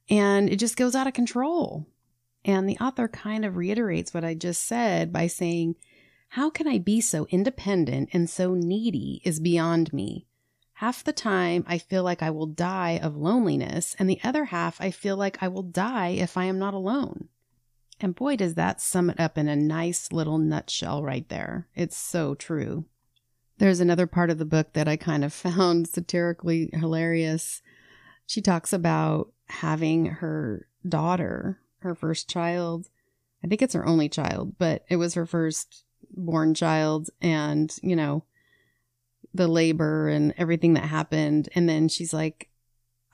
And 0.08 0.48
it 0.48 0.56
just 0.56 0.76
goes 0.76 0.94
out 0.94 1.06
of 1.06 1.12
control. 1.12 1.86
And 2.48 2.66
the 2.66 2.78
author 2.78 3.08
kind 3.08 3.44
of 3.44 3.56
reiterates 3.56 4.14
what 4.14 4.24
I 4.24 4.32
just 4.32 4.62
said 4.62 5.12
by 5.12 5.26
saying, 5.26 5.76
How 6.30 6.48
can 6.48 6.66
I 6.66 6.78
be 6.78 6.98
so 7.02 7.26
independent 7.26 8.08
and 8.14 8.28
so 8.28 8.54
needy 8.54 9.20
is 9.22 9.38
beyond 9.38 9.92
me. 9.92 10.24
Half 10.72 11.04
the 11.04 11.12
time, 11.12 11.62
I 11.68 11.76
feel 11.76 12.02
like 12.02 12.22
I 12.22 12.30
will 12.30 12.46
die 12.46 13.00
of 13.02 13.18
loneliness, 13.18 13.94
and 13.98 14.08
the 14.08 14.20
other 14.24 14.46
half, 14.46 14.80
I 14.80 14.90
feel 14.90 15.14
like 15.14 15.42
I 15.42 15.48
will 15.48 15.62
die 15.62 16.10
if 16.10 16.38
I 16.38 16.44
am 16.44 16.58
not 16.58 16.72
alone. 16.72 17.28
And 18.00 18.14
boy, 18.14 18.36
does 18.36 18.54
that 18.54 18.80
sum 18.80 19.10
it 19.10 19.20
up 19.20 19.36
in 19.36 19.48
a 19.48 19.54
nice 19.54 20.10
little 20.10 20.38
nutshell 20.38 21.02
right 21.02 21.28
there. 21.28 21.68
It's 21.74 21.98
so 21.98 22.34
true. 22.34 22.86
There's 23.58 23.80
another 23.80 24.06
part 24.06 24.30
of 24.30 24.38
the 24.38 24.46
book 24.46 24.72
that 24.72 24.88
I 24.88 24.96
kind 24.96 25.22
of 25.22 25.32
found 25.34 25.86
satirically 25.86 26.70
hilarious. 26.72 27.60
She 28.24 28.40
talks 28.40 28.72
about 28.72 29.32
having 29.48 30.06
her 30.06 30.66
daughter, 30.88 31.60
her 31.80 31.94
first 31.94 32.28
child. 32.28 32.88
I 33.44 33.48
think 33.48 33.62
it's 33.62 33.74
her 33.74 33.86
only 33.86 34.08
child, 34.08 34.56
but 34.58 34.84
it 34.88 34.96
was 34.96 35.14
her 35.14 35.26
first 35.26 35.84
born 36.10 36.54
child. 36.54 37.10
And, 37.20 37.74
you 37.82 37.96
know, 37.96 38.24
the 39.34 39.48
labor 39.48 40.08
and 40.08 40.34
everything 40.36 40.74
that 40.74 40.84
happened. 40.84 41.48
And 41.54 41.68
then 41.68 41.88
she's 41.88 42.12
like, 42.12 42.48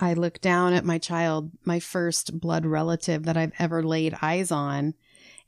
I 0.00 0.14
look 0.14 0.40
down 0.40 0.72
at 0.72 0.84
my 0.84 0.98
child, 0.98 1.50
my 1.64 1.78
first 1.78 2.40
blood 2.40 2.66
relative 2.66 3.24
that 3.24 3.36
I've 3.36 3.52
ever 3.58 3.82
laid 3.82 4.16
eyes 4.20 4.50
on. 4.50 4.94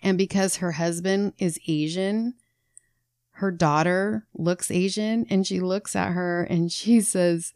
And 0.03 0.17
because 0.17 0.57
her 0.57 0.73
husband 0.73 1.33
is 1.39 1.59
Asian, 1.67 2.35
her 3.33 3.51
daughter 3.51 4.27
looks 4.35 4.71
Asian 4.71 5.27
and 5.29 5.47
she 5.47 5.61
looks 5.61 5.97
at 5.97 6.13
her 6.13 6.45
and 6.45 6.71
she 6.73 7.01
says, 7.01 7.53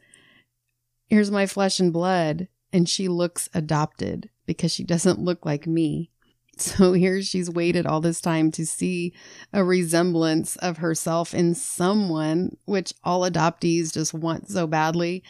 Here's 1.07 1.31
my 1.31 1.47
flesh 1.47 1.81
and 1.81 1.93
blood. 1.93 2.49
And 2.73 2.89
she 2.89 3.09
looks 3.09 3.49
adopted 3.53 4.31
because 4.51 4.73
she 4.73 4.83
doesn't 4.83 5.21
look 5.21 5.47
like 5.47 5.65
me. 5.65 6.11
So 6.57 6.93
here 6.95 7.23
she's 7.23 7.49
waited 7.49 7.87
all 7.87 8.01
this 8.01 8.21
time 8.21 8.51
to 8.53 8.67
see 8.67 9.13
a 9.53 9.63
resemblance 9.63 10.57
of 10.57 10.79
herself 10.79 11.33
in 11.33 11.55
someone, 11.55 12.57
which 12.65 12.93
all 13.05 13.21
adoptees 13.21 13.93
just 13.93 14.13
want 14.13 14.49
so 14.49 14.67
badly. 14.67 15.23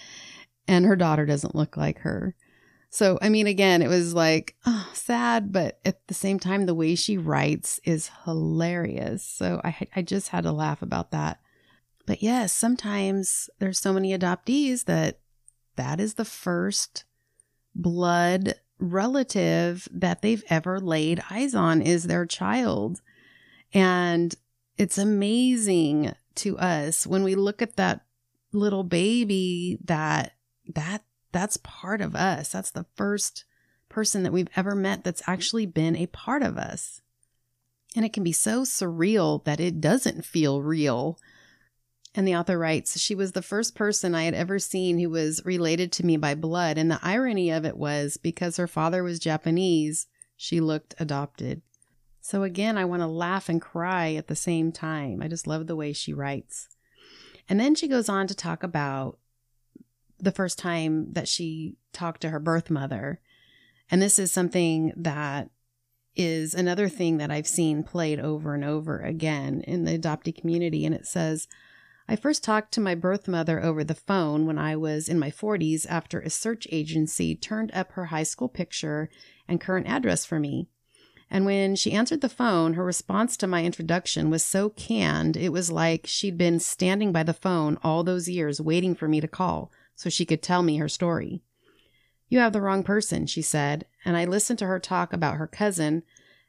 And 0.66 0.86
her 0.86 0.96
daughter 0.96 1.26
doesn't 1.26 1.54
look 1.54 1.76
like 1.76 1.98
her. 1.98 2.34
So, 2.88 3.18
I 3.20 3.28
mean, 3.28 3.46
again, 3.46 3.82
it 3.82 3.88
was 3.88 4.14
like, 4.14 4.56
oh, 4.64 4.88
sad, 4.94 5.52
but 5.52 5.80
at 5.84 6.06
the 6.08 6.14
same 6.14 6.38
time, 6.38 6.64
the 6.64 6.74
way 6.74 6.94
she 6.94 7.18
writes 7.18 7.78
is 7.84 8.10
hilarious. 8.24 9.22
So 9.22 9.60
I, 9.62 9.86
I 9.94 10.00
just 10.00 10.28
had 10.28 10.44
to 10.44 10.52
laugh 10.52 10.80
about 10.80 11.10
that. 11.10 11.40
But 12.06 12.22
yes, 12.22 12.54
sometimes 12.54 13.50
there's 13.58 13.78
so 13.78 13.92
many 13.92 14.16
adoptees 14.16 14.86
that 14.86 15.20
that 15.76 16.00
is 16.00 16.14
the 16.14 16.24
first 16.24 17.04
blood 17.74 18.54
relative 18.80 19.86
that 19.92 20.22
they've 20.22 20.44
ever 20.48 20.80
laid 20.80 21.22
eyes 21.30 21.54
on 21.54 21.82
is 21.82 22.04
their 22.04 22.26
child. 22.26 23.00
And 23.72 24.34
it's 24.76 24.98
amazing 24.98 26.14
to 26.36 26.58
us 26.58 27.06
when 27.06 27.22
we 27.22 27.34
look 27.34 27.62
at 27.62 27.76
that 27.76 28.00
little 28.52 28.82
baby 28.82 29.78
that 29.84 30.32
that 30.74 31.04
that's 31.32 31.58
part 31.58 32.00
of 32.00 32.16
us. 32.16 32.50
That's 32.50 32.70
the 32.70 32.86
first 32.96 33.44
person 33.88 34.22
that 34.22 34.32
we've 34.32 34.48
ever 34.56 34.74
met 34.74 35.04
that's 35.04 35.22
actually 35.26 35.66
been 35.66 35.96
a 35.96 36.06
part 36.06 36.42
of 36.42 36.56
us. 36.56 37.02
And 37.94 38.04
it 38.04 38.12
can 38.12 38.22
be 38.22 38.32
so 38.32 38.62
surreal 38.62 39.44
that 39.44 39.60
it 39.60 39.80
doesn't 39.80 40.24
feel 40.24 40.62
real 40.62 41.18
and 42.14 42.26
the 42.26 42.34
author 42.34 42.58
writes, 42.58 42.98
She 42.98 43.14
was 43.14 43.32
the 43.32 43.42
first 43.42 43.74
person 43.74 44.14
I 44.14 44.24
had 44.24 44.34
ever 44.34 44.58
seen 44.58 44.98
who 44.98 45.10
was 45.10 45.44
related 45.44 45.92
to 45.92 46.06
me 46.06 46.16
by 46.16 46.34
blood. 46.34 46.76
And 46.76 46.90
the 46.90 47.00
irony 47.02 47.50
of 47.50 47.64
it 47.64 47.76
was 47.76 48.16
because 48.16 48.56
her 48.56 48.66
father 48.66 49.02
was 49.02 49.18
Japanese, 49.18 50.06
she 50.36 50.60
looked 50.60 50.94
adopted. 50.98 51.62
So 52.20 52.42
again, 52.42 52.76
I 52.76 52.84
want 52.84 53.02
to 53.02 53.06
laugh 53.06 53.48
and 53.48 53.60
cry 53.60 54.14
at 54.14 54.26
the 54.26 54.36
same 54.36 54.72
time. 54.72 55.22
I 55.22 55.28
just 55.28 55.46
love 55.46 55.66
the 55.66 55.76
way 55.76 55.92
she 55.92 56.12
writes. 56.12 56.68
And 57.48 57.58
then 57.58 57.74
she 57.74 57.88
goes 57.88 58.08
on 58.08 58.26
to 58.26 58.34
talk 58.34 58.62
about 58.62 59.18
the 60.18 60.32
first 60.32 60.58
time 60.58 61.12
that 61.12 61.28
she 61.28 61.76
talked 61.92 62.20
to 62.22 62.30
her 62.30 62.40
birth 62.40 62.70
mother. 62.70 63.20
And 63.90 64.02
this 64.02 64.18
is 64.18 64.32
something 64.32 64.92
that 64.96 65.50
is 66.16 66.54
another 66.54 66.88
thing 66.88 67.18
that 67.18 67.30
I've 67.30 67.46
seen 67.46 67.82
played 67.82 68.20
over 68.20 68.54
and 68.54 68.64
over 68.64 68.98
again 69.00 69.62
in 69.62 69.84
the 69.84 69.98
adoptee 69.98 70.38
community. 70.38 70.84
And 70.84 70.94
it 70.94 71.06
says, 71.06 71.48
I 72.10 72.16
first 72.16 72.42
talked 72.42 72.72
to 72.72 72.80
my 72.80 72.96
birth 72.96 73.28
mother 73.28 73.62
over 73.62 73.84
the 73.84 73.94
phone 73.94 74.44
when 74.44 74.58
I 74.58 74.74
was 74.74 75.08
in 75.08 75.16
my 75.16 75.30
40s 75.30 75.86
after 75.88 76.18
a 76.18 76.28
search 76.28 76.66
agency 76.72 77.36
turned 77.36 77.70
up 77.72 77.92
her 77.92 78.06
high 78.06 78.24
school 78.24 78.48
picture 78.48 79.08
and 79.46 79.60
current 79.60 79.86
address 79.86 80.24
for 80.24 80.40
me. 80.40 80.66
And 81.30 81.44
when 81.44 81.76
she 81.76 81.92
answered 81.92 82.20
the 82.20 82.28
phone, 82.28 82.74
her 82.74 82.84
response 82.84 83.36
to 83.36 83.46
my 83.46 83.62
introduction 83.64 84.28
was 84.28 84.42
so 84.42 84.70
canned, 84.70 85.36
it 85.36 85.50
was 85.50 85.70
like 85.70 86.04
she'd 86.04 86.36
been 86.36 86.58
standing 86.58 87.12
by 87.12 87.22
the 87.22 87.32
phone 87.32 87.78
all 87.84 88.02
those 88.02 88.28
years 88.28 88.60
waiting 88.60 88.96
for 88.96 89.06
me 89.06 89.20
to 89.20 89.28
call 89.28 89.70
so 89.94 90.10
she 90.10 90.26
could 90.26 90.42
tell 90.42 90.64
me 90.64 90.78
her 90.78 90.88
story. 90.88 91.42
You 92.28 92.40
have 92.40 92.52
the 92.52 92.60
wrong 92.60 92.82
person, 92.82 93.26
she 93.26 93.40
said, 93.40 93.86
and 94.04 94.16
I 94.16 94.24
listened 94.24 94.58
to 94.58 94.66
her 94.66 94.80
talk 94.80 95.12
about 95.12 95.36
her 95.36 95.46
cousin 95.46 96.02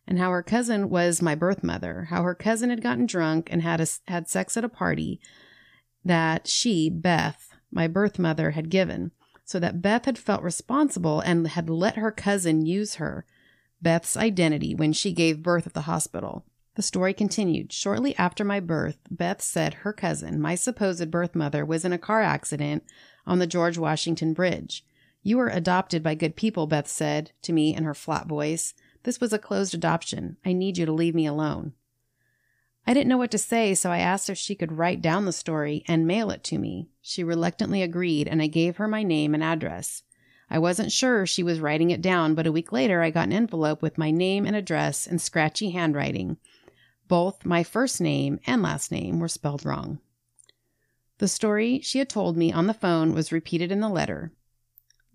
and 0.08 0.18
how 0.18 0.32
her 0.32 0.42
cousin 0.42 0.90
was 0.90 1.22
my 1.22 1.36
birth 1.36 1.64
mother, 1.64 2.08
how 2.10 2.24
her 2.24 2.34
cousin 2.34 2.72
had 2.72 2.82
gotten 2.82 3.06
drunk 3.06 3.50
and 3.52 3.62
had 3.62 3.80
a, 3.80 3.86
had 4.08 4.28
sex 4.28 4.58
at 4.58 4.66
a 4.66 4.70
party, 4.70 5.22
that 6.04 6.48
she, 6.48 6.90
Beth, 6.90 7.50
my 7.72 7.88
birth 7.88 8.20
mother, 8.20 8.52
had 8.52 8.70
given, 8.70 9.12
so 9.44 9.60
that 9.60 9.82
Beth 9.82 10.06
had 10.06 10.18
felt 10.18 10.44
responsible 10.44 11.20
and 11.20 11.48
had 11.48 11.70
let 11.70 11.96
her 11.96 12.12
cousin 12.12 12.66
use 12.66 12.96
her, 12.96 13.26
Beth's 13.82 14.16
identity, 14.16 14.76
when 14.76 14.94
she 14.94 15.12
gave 15.12 15.44
birth 15.44 15.68
at 15.68 15.74
the 15.74 15.82
hospital. 15.82 16.46
The 16.76 16.82
story 16.82 17.14
continued. 17.14 17.74
Shortly 17.74 18.16
after 18.18 18.44
my 18.46 18.60
birth, 18.60 18.98
Beth 19.10 19.42
said 19.42 19.76
her 19.76 19.92
cousin, 19.92 20.40
my 20.40 20.56
supposed 20.56 21.12
birth 21.12 21.36
mother, 21.36 21.66
was 21.66 21.84
in 21.84 21.92
a 21.92 21.98
car 21.98 22.22
accident 22.22 22.84
on 23.28 23.40
the 23.40 23.48
George 23.48 23.78
Washington 23.78 24.34
Bridge. 24.34 24.86
You 25.22 25.38
were 25.38 25.50
adopted 25.50 26.02
by 26.02 26.16
good 26.16 26.36
people, 26.36 26.68
Beth 26.68 26.88
said 26.88 27.32
to 27.42 27.54
me 27.54 27.76
in 27.76 27.84
her 27.84 27.94
flat 27.94 28.28
voice. 28.28 28.74
This 29.04 29.20
was 29.20 29.34
a 29.34 29.40
closed 29.40 29.74
adoption. 29.74 30.38
I 30.46 30.54
need 30.54 30.78
you 30.78 30.86
to 30.86 30.92
leave 30.92 31.16
me 31.16 31.26
alone. 31.26 31.74
I 32.86 32.94
didn't 32.94 33.10
know 33.10 33.18
what 33.18 33.32
to 33.32 33.38
say, 33.38 33.74
so 33.76 33.92
I 33.92 34.00
asked 34.00 34.30
if 34.30 34.38
she 34.38 34.56
could 34.56 34.78
write 34.78 35.02
down 35.02 35.26
the 35.26 35.32
story 35.32 35.84
and 35.88 36.08
mail 36.08 36.32
it 36.32 36.44
to 36.46 36.58
me. 36.58 36.90
She 37.02 37.24
reluctantly 37.24 37.82
agreed, 37.82 38.28
and 38.28 38.42
I 38.42 38.48
gave 38.48 38.78
her 38.78 38.88
my 38.88 39.04
name 39.04 39.34
and 39.34 39.44
address. 39.44 40.04
I 40.50 40.60
wasn't 40.60 40.92
sure 40.92 41.26
she 41.26 41.44
was 41.44 41.62
writing 41.62 41.92
it 41.92 42.02
down, 42.02 42.36
but 42.36 42.48
a 42.48 42.52
week 42.52 42.72
later 42.72 43.02
I 43.02 43.10
got 43.10 43.28
an 43.28 43.34
envelope 43.34 43.82
with 43.82 43.98
my 43.98 44.12
name 44.12 44.46
and 44.46 44.56
address 44.56 45.08
in 45.08 45.20
scratchy 45.20 45.70
handwriting. 45.70 46.38
Both 47.08 47.46
my 47.46 47.64
first 47.64 48.02
name 48.02 48.40
and 48.46 48.62
last 48.62 48.92
name 48.92 49.20
were 49.20 49.28
spelled 49.28 49.66
wrong. 49.66 50.00
The 51.20 51.28
story 51.28 51.80
she 51.82 52.00
had 52.00 52.10
told 52.10 52.36
me 52.36 52.52
on 52.52 52.68
the 52.68 52.74
phone 52.74 53.14
was 53.14 53.32
repeated 53.32 53.72
in 53.72 53.80
the 53.80 53.90
letter. 53.90 54.32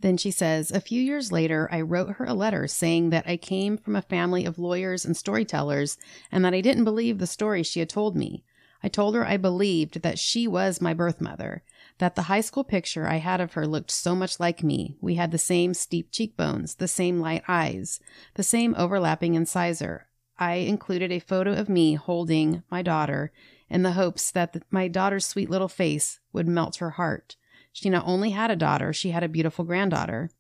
Then 0.01 0.17
she 0.17 0.31
says, 0.31 0.71
A 0.71 0.81
few 0.81 1.01
years 1.01 1.33
later, 1.33 1.69
I 1.73 1.81
wrote 1.81 2.17
her 2.17 2.25
a 2.25 2.35
letter 2.35 2.67
saying 2.67 3.11
that 3.11 3.27
I 3.27 3.37
came 3.37 3.79
from 3.79 3.97
a 3.97 4.03
family 4.03 4.45
of 4.45 4.59
lawyers 4.59 5.05
and 5.05 5.17
storytellers 5.17 5.97
and 6.31 6.45
that 6.45 6.55
I 6.55 6.61
didn't 6.61 6.85
believe 6.85 7.19
the 7.19 7.27
story 7.27 7.63
she 7.63 7.81
had 7.81 7.89
told 7.89 8.15
me. 8.15 8.45
I 8.83 8.89
told 8.89 9.15
her 9.15 9.27
I 9.27 9.37
believed 9.37 10.03
that 10.03 10.19
she 10.19 10.47
was 10.47 10.81
my 10.81 10.93
birth 10.93 11.21
mother, 11.21 11.63
that 11.99 12.15
the 12.15 12.23
high 12.23 12.43
school 12.43 12.63
picture 12.63 13.09
I 13.09 13.17
had 13.17 13.41
of 13.41 13.55
her 13.55 13.67
looked 13.67 13.91
so 13.91 14.15
much 14.15 14.39
like 14.39 14.63
me. 14.63 14.97
We 15.01 15.15
had 15.15 15.31
the 15.31 15.39
same 15.39 15.73
steep 15.73 16.13
cheekbones, 16.13 16.75
the 16.75 16.87
same 16.87 17.19
light 17.19 17.43
eyes, 17.49 17.99
the 18.35 18.43
same 18.43 18.75
overlapping 18.77 19.35
incisor. 19.35 20.09
I 20.39 20.57
included 20.57 21.11
a 21.11 21.21
photo 21.21 21.55
of 21.55 21.71
me 21.71 21.95
holding 21.95 22.63
my 22.71 22.83
daughter 22.83 23.33
in 23.71 23.83
the 23.83 23.93
hopes 23.93 24.31
that 24.33 24.63
my 24.71 24.89
daughter's 24.89 25.25
sweet 25.27 25.49
little 25.51 25.69
face 25.69 26.21
would 26.33 26.47
melt 26.47 26.77
her 26.77 26.91
heart. 26.91 27.37
She 27.77 27.91
not 27.91 28.07
only 28.07 28.31
had 28.31 28.51
a 28.51 28.57
daughter, 28.57 28.95
she 28.95 29.11
had 29.11 29.23
a 29.23 29.29
beautiful 29.29 29.63
granddaughter. 29.63 30.31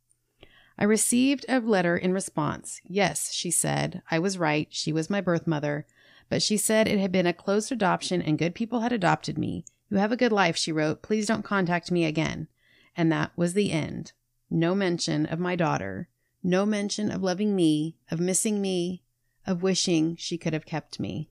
I 0.78 0.84
received 0.84 1.44
a 1.50 1.60
letter 1.60 1.94
in 1.94 2.14
response. 2.14 2.80
Yes, 2.82 3.30
she 3.30 3.50
said, 3.50 4.00
I 4.10 4.18
was 4.18 4.38
right. 4.38 4.68
She 4.70 4.90
was 4.90 5.10
my 5.10 5.20
birth 5.20 5.46
mother. 5.46 5.86
But 6.30 6.40
she 6.40 6.56
said 6.56 6.88
it 6.88 6.98
had 6.98 7.12
been 7.12 7.26
a 7.26 7.34
closed 7.34 7.70
adoption 7.70 8.22
and 8.22 8.38
good 8.38 8.54
people 8.54 8.80
had 8.80 8.90
adopted 8.90 9.36
me. 9.36 9.66
You 9.90 9.98
have 9.98 10.12
a 10.12 10.16
good 10.16 10.32
life, 10.32 10.56
she 10.56 10.72
wrote. 10.72 11.02
Please 11.02 11.26
don't 11.26 11.44
contact 11.44 11.90
me 11.90 12.06
again. 12.06 12.48
And 12.96 13.12
that 13.12 13.32
was 13.36 13.52
the 13.52 13.70
end. 13.70 14.12
No 14.48 14.74
mention 14.74 15.26
of 15.26 15.38
my 15.38 15.56
daughter. 15.56 16.08
No 16.42 16.64
mention 16.64 17.10
of 17.10 17.22
loving 17.22 17.54
me, 17.54 17.98
of 18.10 18.18
missing 18.18 18.62
me, 18.62 19.02
of 19.46 19.62
wishing 19.62 20.16
she 20.16 20.38
could 20.38 20.54
have 20.54 20.64
kept 20.64 20.98
me. 20.98 21.28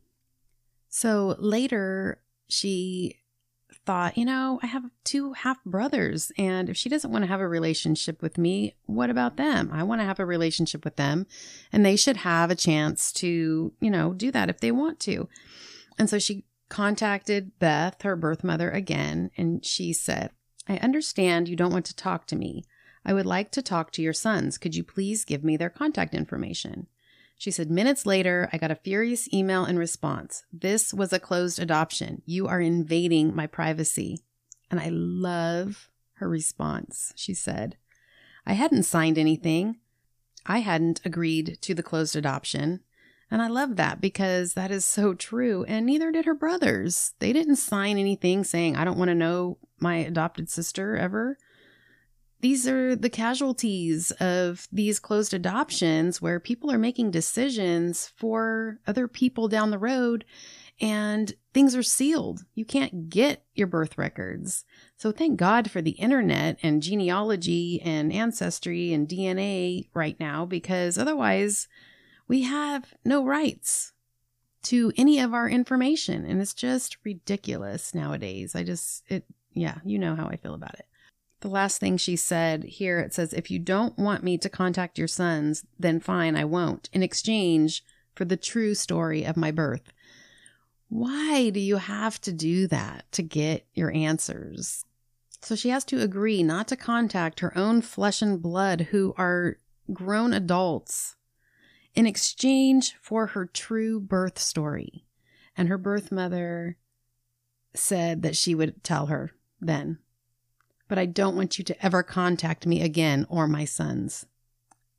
So 0.87 1.35
later, 1.39 2.21
she 2.47 3.21
thought, 3.85 4.17
you 4.17 4.25
know, 4.25 4.59
I 4.63 4.67
have 4.67 4.83
two 5.03 5.33
half 5.33 5.63
brothers, 5.63 6.31
and 6.37 6.69
if 6.69 6.77
she 6.77 6.89
doesn't 6.89 7.11
want 7.11 7.23
to 7.23 7.27
have 7.27 7.41
a 7.41 7.47
relationship 7.47 8.21
with 8.21 8.37
me, 8.37 8.75
what 8.85 9.09
about 9.09 9.37
them? 9.37 9.69
I 9.71 9.83
want 9.83 10.01
to 10.01 10.05
have 10.05 10.19
a 10.19 10.25
relationship 10.25 10.83
with 10.83 10.95
them, 10.95 11.27
and 11.71 11.85
they 11.85 11.95
should 11.95 12.17
have 12.17 12.51
a 12.51 12.55
chance 12.55 13.11
to, 13.13 13.73
you 13.79 13.91
know, 13.91 14.13
do 14.13 14.31
that 14.31 14.49
if 14.49 14.59
they 14.59 14.71
want 14.71 14.99
to. 15.01 15.29
And 15.97 16.09
so 16.09 16.19
she 16.19 16.45
contacted 16.69 17.57
Beth, 17.59 18.01
her 18.01 18.15
birth 18.15 18.43
mother, 18.43 18.71
again, 18.71 19.31
and 19.37 19.65
she 19.65 19.93
said, 19.93 20.31
I 20.67 20.77
understand 20.77 21.47
you 21.47 21.55
don't 21.55 21.73
want 21.73 21.85
to 21.85 21.95
talk 21.95 22.25
to 22.27 22.35
me. 22.35 22.63
I 23.05 23.13
would 23.13 23.25
like 23.27 23.51
to 23.51 23.61
talk 23.61 23.91
to 23.91 24.01
your 24.01 24.13
sons. 24.13 24.57
Could 24.57 24.75
you 24.75 24.83
please 24.83 25.25
give 25.25 25.43
me 25.43 25.57
their 25.57 25.69
contact 25.69 26.15
information? 26.15 26.87
She 27.37 27.51
said, 27.51 27.69
Minutes 27.69 28.05
later, 28.05 28.49
I 28.53 28.57
got 28.57 28.71
a 28.71 28.75
furious 28.75 29.31
email 29.33 29.65
in 29.65 29.77
response. 29.77 30.43
This 30.51 30.93
was 30.93 31.11
a 31.11 31.19
closed 31.19 31.59
adoption. 31.59 32.21
You 32.25 32.47
are 32.47 32.61
invading 32.61 33.35
my 33.35 33.47
privacy. 33.47 34.23
And 34.71 34.79
I 34.79 34.89
love 34.89 35.89
her 36.15 36.29
response. 36.29 37.13
She 37.15 37.33
said, 37.33 37.77
I 38.45 38.53
hadn't 38.53 38.83
signed 38.83 39.17
anything. 39.17 39.77
I 40.45 40.59
hadn't 40.59 41.01
agreed 41.03 41.57
to 41.61 41.73
the 41.73 41.83
closed 41.83 42.15
adoption. 42.15 42.81
And 43.31 43.41
I 43.41 43.47
love 43.47 43.75
that 43.75 43.99
because 43.99 44.53
that 44.53 44.71
is 44.71 44.85
so 44.85 45.13
true. 45.13 45.65
And 45.67 45.85
neither 45.85 46.11
did 46.11 46.25
her 46.25 46.35
brothers. 46.35 47.13
They 47.19 47.33
didn't 47.33 47.55
sign 47.57 47.97
anything 47.97 48.43
saying, 48.43 48.75
I 48.75 48.85
don't 48.85 48.97
want 48.97 49.09
to 49.09 49.15
know 49.15 49.57
my 49.79 49.97
adopted 49.97 50.49
sister 50.49 50.95
ever 50.95 51.37
these 52.45 52.67
are 52.67 52.95
the 52.95 53.09
casualties 53.09 54.11
of 54.19 54.67
these 54.71 54.99
closed 54.99 55.33
adoptions 55.33 56.21
where 56.21 56.39
people 56.39 56.71
are 56.71 56.77
making 56.77 57.09
decisions 57.09 58.13
for 58.17 58.77
other 58.85 59.07
people 59.07 59.47
down 59.47 59.71
the 59.71 59.79
road 59.79 60.23
and 60.79 61.33
things 61.55 61.75
are 61.75 61.81
sealed. 61.81 62.45
You 62.53 62.63
can't 62.63 63.09
get 63.09 63.43
your 63.55 63.65
birth 63.65 63.97
records. 63.97 64.63
So 64.95 65.11
thank 65.11 65.39
God 65.39 65.71
for 65.71 65.81
the 65.81 65.93
internet 65.93 66.59
and 66.61 66.83
genealogy 66.83 67.81
and 67.81 68.13
ancestry 68.13 68.93
and 68.93 69.09
DNA 69.09 69.89
right 69.95 70.19
now 70.19 70.45
because 70.45 70.99
otherwise 70.99 71.67
we 72.27 72.43
have 72.43 72.93
no 73.03 73.25
rights 73.25 73.91
to 74.65 74.93
any 74.95 75.19
of 75.19 75.33
our 75.33 75.49
information 75.49 76.25
and 76.25 76.39
it's 76.39 76.53
just 76.53 76.97
ridiculous 77.03 77.95
nowadays. 77.95 78.53
I 78.53 78.61
just 78.61 79.01
it 79.07 79.25
yeah, 79.55 79.79
you 79.83 79.97
know 79.97 80.15
how 80.15 80.27
I 80.27 80.35
feel 80.35 80.53
about 80.53 80.75
it. 80.75 80.85
The 81.45 81.51
last 81.51 81.77
thing 81.77 81.97
she 81.97 82.15
said 82.15 82.63
here 82.63 82.99
it 82.99 83.13
says, 83.13 83.31
If 83.31 83.51
you 83.51 83.59
don't 83.59 83.95
want 83.99 84.23
me 84.23 84.35
to 84.39 84.49
contact 84.49 84.97
your 84.97 85.07
sons, 85.07 85.63
then 85.77 85.99
fine, 85.99 86.35
I 86.35 86.43
won't, 86.43 86.89
in 86.91 87.03
exchange 87.03 87.83
for 88.15 88.25
the 88.25 88.35
true 88.35 88.73
story 88.73 89.23
of 89.23 89.37
my 89.37 89.51
birth. 89.51 89.93
Why 90.89 91.51
do 91.51 91.59
you 91.59 91.77
have 91.77 92.19
to 92.21 92.33
do 92.33 92.65
that 92.69 93.05
to 93.11 93.21
get 93.21 93.67
your 93.75 93.93
answers? 93.93 94.85
So 95.39 95.55
she 95.55 95.69
has 95.69 95.85
to 95.85 96.01
agree 96.01 96.41
not 96.41 96.67
to 96.69 96.75
contact 96.75 97.41
her 97.41 97.55
own 97.55 97.83
flesh 97.83 98.23
and 98.23 98.41
blood 98.41 98.87
who 98.89 99.13
are 99.15 99.59
grown 99.93 100.33
adults 100.33 101.15
in 101.93 102.07
exchange 102.07 102.95
for 102.99 103.27
her 103.27 103.45
true 103.45 103.99
birth 103.99 104.39
story. 104.39 105.05
And 105.55 105.69
her 105.69 105.77
birth 105.77 106.11
mother 106.11 106.77
said 107.75 108.23
that 108.23 108.35
she 108.35 108.55
would 108.55 108.83
tell 108.83 109.05
her 109.05 109.29
then 109.61 109.99
but 110.87 110.97
I 110.97 111.05
don't 111.05 111.35
want 111.35 111.57
you 111.57 111.65
to 111.65 111.85
ever 111.85 112.03
contact 112.03 112.65
me 112.65 112.81
again 112.81 113.25
or 113.29 113.47
my 113.47 113.65
sons. 113.65 114.25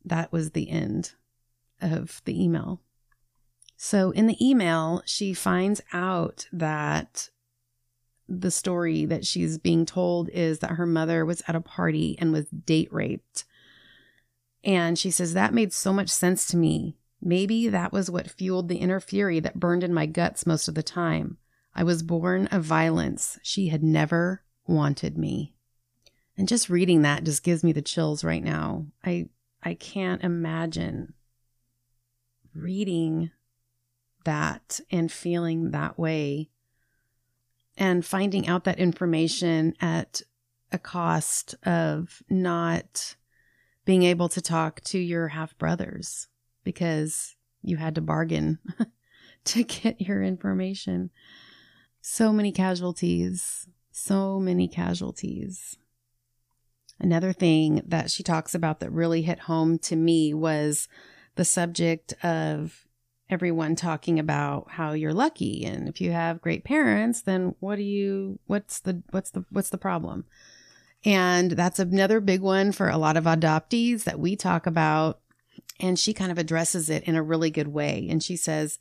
That 0.04 0.32
was 0.32 0.50
the 0.50 0.70
end 0.70 1.12
of 1.80 2.22
the 2.24 2.42
email. 2.42 2.80
So 3.76 4.10
in 4.10 4.26
the 4.26 4.44
email, 4.44 5.02
she 5.04 5.34
finds 5.34 5.82
out 5.92 6.46
that 6.52 7.30
the 8.28 8.50
story 8.50 9.04
that 9.04 9.24
she's 9.24 9.58
being 9.58 9.86
told 9.86 10.28
is 10.30 10.58
that 10.60 10.72
her 10.72 10.86
mother 10.86 11.24
was 11.24 11.42
at 11.46 11.54
a 11.54 11.60
party 11.60 12.16
and 12.18 12.32
was 12.32 12.46
date 12.48 12.92
raped. 12.92 13.44
And 14.64 14.98
she 14.98 15.10
says, 15.10 15.34
That 15.34 15.54
made 15.54 15.72
so 15.72 15.92
much 15.92 16.08
sense 16.08 16.46
to 16.48 16.56
me. 16.56 16.96
Maybe 17.20 17.68
that 17.68 17.92
was 17.92 18.10
what 18.10 18.30
fueled 18.30 18.68
the 18.68 18.76
inner 18.76 19.00
fury 19.00 19.40
that 19.40 19.60
burned 19.60 19.84
in 19.84 19.94
my 19.94 20.06
guts 20.06 20.46
most 20.46 20.68
of 20.68 20.74
the 20.74 20.82
time. 20.82 21.38
I 21.74 21.82
was 21.82 22.02
born 22.02 22.46
of 22.48 22.64
violence. 22.64 23.38
She 23.42 23.68
had 23.68 23.82
never 23.82 24.42
wanted 24.66 25.16
me. 25.16 25.55
And 26.38 26.48
just 26.48 26.68
reading 26.68 27.02
that 27.02 27.24
just 27.24 27.42
gives 27.42 27.64
me 27.64 27.72
the 27.72 27.82
chills 27.82 28.22
right 28.24 28.42
now. 28.42 28.86
I 29.04 29.28
I 29.62 29.74
can't 29.74 30.22
imagine 30.22 31.14
reading 32.54 33.30
that 34.24 34.80
and 34.90 35.10
feeling 35.10 35.70
that 35.70 35.98
way 35.98 36.50
and 37.76 38.04
finding 38.04 38.48
out 38.48 38.64
that 38.64 38.78
information 38.78 39.74
at 39.80 40.22
a 40.72 40.78
cost 40.78 41.54
of 41.64 42.22
not 42.28 43.16
being 43.84 44.02
able 44.02 44.28
to 44.28 44.40
talk 44.40 44.80
to 44.82 44.98
your 44.98 45.28
half 45.28 45.56
brothers 45.58 46.28
because 46.64 47.36
you 47.62 47.76
had 47.76 47.94
to 47.94 48.00
bargain 48.00 48.58
to 49.44 49.62
get 49.62 50.00
your 50.00 50.22
information. 50.22 51.10
So 52.00 52.32
many 52.32 52.52
casualties, 52.52 53.68
so 53.90 54.40
many 54.40 54.68
casualties. 54.68 55.76
Another 56.98 57.32
thing 57.32 57.82
that 57.86 58.10
she 58.10 58.22
talks 58.22 58.54
about 58.54 58.80
that 58.80 58.90
really 58.90 59.22
hit 59.22 59.40
home 59.40 59.78
to 59.80 59.96
me 59.96 60.32
was 60.32 60.88
the 61.34 61.44
subject 61.44 62.14
of 62.24 62.86
everyone 63.28 63.76
talking 63.76 64.18
about 64.18 64.70
how 64.70 64.92
you're 64.92 65.12
lucky. 65.12 65.64
And 65.64 65.88
if 65.88 66.00
you 66.00 66.12
have 66.12 66.40
great 66.40 66.64
parents 66.64 67.22
then 67.22 67.54
what 67.60 67.76
do 67.76 67.82
you 67.82 68.38
what's 68.46 68.80
the 68.80 69.02
what's 69.10 69.30
the 69.30 69.44
what's 69.50 69.70
the 69.70 69.78
problem? 69.78 70.24
And 71.04 71.52
that's 71.52 71.78
another 71.78 72.20
big 72.20 72.40
one 72.40 72.72
for 72.72 72.88
a 72.88 72.98
lot 72.98 73.16
of 73.16 73.24
adoptees 73.24 74.04
that 74.04 74.18
we 74.18 74.34
talk 74.34 74.66
about. 74.66 75.20
And 75.78 75.98
she 75.98 76.14
kind 76.14 76.32
of 76.32 76.38
addresses 76.38 76.88
it 76.88 77.04
in 77.04 77.16
a 77.16 77.22
really 77.22 77.50
good 77.50 77.68
way. 77.68 78.06
And 78.10 78.22
she 78.22 78.36
says 78.36 78.78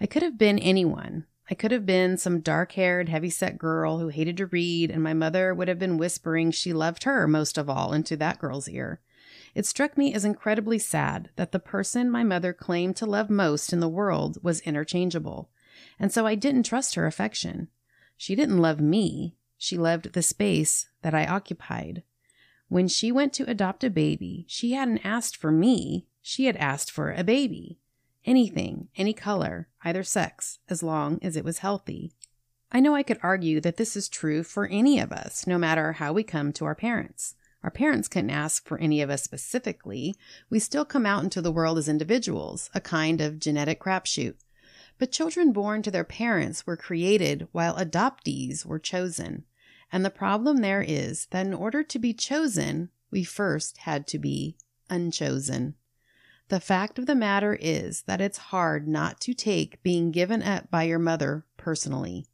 i 0.00 0.06
could 0.06 0.22
have 0.22 0.36
been 0.36 0.58
anyone 0.58 1.24
I 1.50 1.54
could 1.54 1.72
have 1.72 1.84
been 1.84 2.16
some 2.16 2.40
dark 2.40 2.72
haired, 2.72 3.08
heavy 3.10 3.28
set 3.28 3.58
girl 3.58 3.98
who 3.98 4.08
hated 4.08 4.38
to 4.38 4.46
read, 4.46 4.90
and 4.90 5.02
my 5.02 5.12
mother 5.12 5.54
would 5.54 5.68
have 5.68 5.78
been 5.78 5.98
whispering 5.98 6.50
she 6.50 6.72
loved 6.72 7.04
her 7.04 7.28
most 7.28 7.58
of 7.58 7.68
all 7.68 7.92
into 7.92 8.16
that 8.16 8.38
girl's 8.38 8.68
ear. 8.68 9.00
It 9.54 9.66
struck 9.66 9.98
me 9.98 10.14
as 10.14 10.24
incredibly 10.24 10.78
sad 10.78 11.30
that 11.36 11.52
the 11.52 11.58
person 11.58 12.10
my 12.10 12.24
mother 12.24 12.52
claimed 12.52 12.96
to 12.96 13.06
love 13.06 13.28
most 13.28 13.72
in 13.72 13.80
the 13.80 13.88
world 13.88 14.38
was 14.42 14.60
interchangeable, 14.60 15.50
and 15.98 16.10
so 16.10 16.26
I 16.26 16.34
didn't 16.34 16.64
trust 16.64 16.94
her 16.94 17.06
affection. 17.06 17.68
She 18.16 18.34
didn't 18.34 18.58
love 18.58 18.80
me, 18.80 19.36
she 19.58 19.76
loved 19.76 20.12
the 20.12 20.22
space 20.22 20.88
that 21.02 21.14
I 21.14 21.26
occupied. 21.26 22.02
When 22.68 22.88
she 22.88 23.12
went 23.12 23.32
to 23.34 23.48
adopt 23.48 23.84
a 23.84 23.90
baby, 23.90 24.46
she 24.48 24.72
hadn't 24.72 25.04
asked 25.04 25.36
for 25.36 25.52
me, 25.52 26.06
she 26.22 26.46
had 26.46 26.56
asked 26.56 26.90
for 26.90 27.12
a 27.12 27.22
baby. 27.22 27.78
Anything, 28.24 28.88
any 28.96 29.12
color, 29.12 29.68
either 29.84 30.02
sex, 30.02 30.58
as 30.68 30.82
long 30.82 31.18
as 31.22 31.36
it 31.36 31.44
was 31.44 31.58
healthy. 31.58 32.12
I 32.72 32.80
know 32.80 32.94
I 32.94 33.02
could 33.02 33.20
argue 33.22 33.60
that 33.60 33.76
this 33.76 33.96
is 33.96 34.08
true 34.08 34.42
for 34.42 34.66
any 34.66 34.98
of 34.98 35.12
us, 35.12 35.46
no 35.46 35.58
matter 35.58 35.92
how 35.92 36.12
we 36.12 36.22
come 36.22 36.52
to 36.54 36.64
our 36.64 36.74
parents. 36.74 37.34
Our 37.62 37.70
parents 37.70 38.08
couldn't 38.08 38.30
ask 38.30 38.66
for 38.66 38.78
any 38.78 39.00
of 39.00 39.10
us 39.10 39.22
specifically. 39.22 40.16
We 40.50 40.58
still 40.58 40.84
come 40.84 41.06
out 41.06 41.22
into 41.22 41.40
the 41.40 41.52
world 41.52 41.78
as 41.78 41.88
individuals, 41.88 42.68
a 42.74 42.80
kind 42.80 43.20
of 43.20 43.38
genetic 43.38 43.80
crapshoot. 43.80 44.34
But 44.98 45.12
children 45.12 45.52
born 45.52 45.82
to 45.82 45.90
their 45.90 46.04
parents 46.04 46.66
were 46.66 46.76
created 46.76 47.48
while 47.52 47.76
adoptees 47.76 48.66
were 48.66 48.78
chosen. 48.78 49.44
And 49.90 50.04
the 50.04 50.10
problem 50.10 50.58
there 50.58 50.82
is 50.82 51.26
that 51.30 51.46
in 51.46 51.54
order 51.54 51.82
to 51.82 51.98
be 51.98 52.12
chosen, 52.12 52.90
we 53.10 53.24
first 53.24 53.78
had 53.78 54.06
to 54.08 54.18
be 54.18 54.56
unchosen. 54.90 55.74
The 56.48 56.60
fact 56.60 56.98
of 56.98 57.06
the 57.06 57.14
matter 57.14 57.56
is 57.58 58.02
that 58.02 58.20
it's 58.20 58.38
hard 58.38 58.86
not 58.86 59.20
to 59.22 59.34
take 59.34 59.82
being 59.82 60.10
given 60.10 60.42
up 60.42 60.70
by 60.70 60.82
your 60.84 60.98
mother 60.98 61.46
personally. 61.56 62.26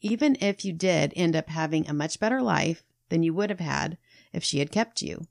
Even 0.00 0.36
if 0.40 0.64
you 0.64 0.72
did 0.72 1.12
end 1.16 1.34
up 1.34 1.48
having 1.48 1.88
a 1.88 1.94
much 1.94 2.20
better 2.20 2.42
life 2.42 2.84
than 3.08 3.22
you 3.22 3.32
would 3.34 3.50
have 3.50 3.60
had 3.60 3.96
if 4.32 4.44
she 4.44 4.58
had 4.58 4.70
kept 4.70 5.02
you. 5.02 5.26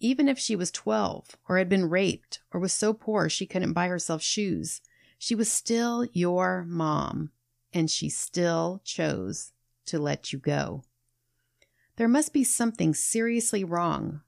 Even 0.00 0.28
if 0.28 0.38
she 0.38 0.54
was 0.54 0.70
12 0.70 1.36
or 1.48 1.58
had 1.58 1.68
been 1.68 1.88
raped 1.88 2.40
or 2.52 2.60
was 2.60 2.72
so 2.72 2.92
poor 2.92 3.28
she 3.28 3.46
couldn't 3.46 3.72
buy 3.72 3.88
herself 3.88 4.22
shoes, 4.22 4.80
she 5.18 5.34
was 5.34 5.50
still 5.50 6.04
your 6.12 6.64
mom 6.68 7.30
and 7.72 7.90
she 7.90 8.08
still 8.08 8.82
chose 8.84 9.52
to 9.86 9.98
let 9.98 10.32
you 10.32 10.38
go. 10.38 10.82
There 11.96 12.08
must 12.08 12.32
be 12.32 12.44
something 12.44 12.94
seriously 12.94 13.64
wrong 13.64 14.22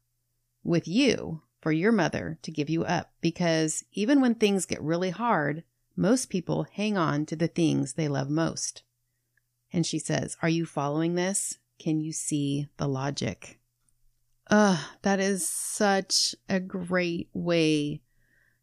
with 0.62 0.88
you 0.88 1.42
for 1.64 1.72
your 1.72 1.92
mother 1.92 2.38
to 2.42 2.50
give 2.50 2.68
you 2.68 2.84
up 2.84 3.10
because 3.22 3.84
even 3.94 4.20
when 4.20 4.34
things 4.34 4.66
get 4.66 4.82
really 4.82 5.08
hard, 5.08 5.64
most 5.96 6.28
people 6.28 6.66
hang 6.74 6.98
on 6.98 7.24
to 7.24 7.34
the 7.34 7.48
things 7.48 7.94
they 7.94 8.06
love 8.06 8.28
most. 8.28 8.82
And 9.72 9.86
she 9.86 9.98
says, 9.98 10.36
Are 10.42 10.48
you 10.50 10.66
following 10.66 11.14
this? 11.14 11.56
Can 11.78 12.00
you 12.00 12.12
see 12.12 12.68
the 12.76 12.86
logic? 12.86 13.58
Ugh, 14.50 14.78
that 15.00 15.20
is 15.20 15.48
such 15.48 16.34
a 16.50 16.60
great 16.60 17.30
way 17.32 18.02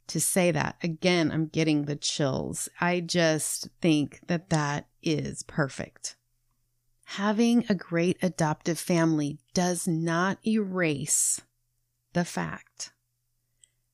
to 0.05 0.21
say 0.21 0.51
that. 0.51 0.75
Again, 0.83 1.31
I'm 1.31 1.47
getting 1.47 1.85
the 1.85 1.95
chills. 1.95 2.69
I 2.79 2.99
just 2.99 3.67
think 3.81 4.19
that 4.27 4.51
that 4.51 4.85
is 5.01 5.41
perfect. 5.41 6.17
Having 7.05 7.65
a 7.67 7.73
great 7.73 8.19
adoptive 8.21 8.77
family 8.77 9.39
does 9.55 9.87
not 9.87 10.37
erase 10.45 11.41
the 12.13 12.25
fact 12.25 12.91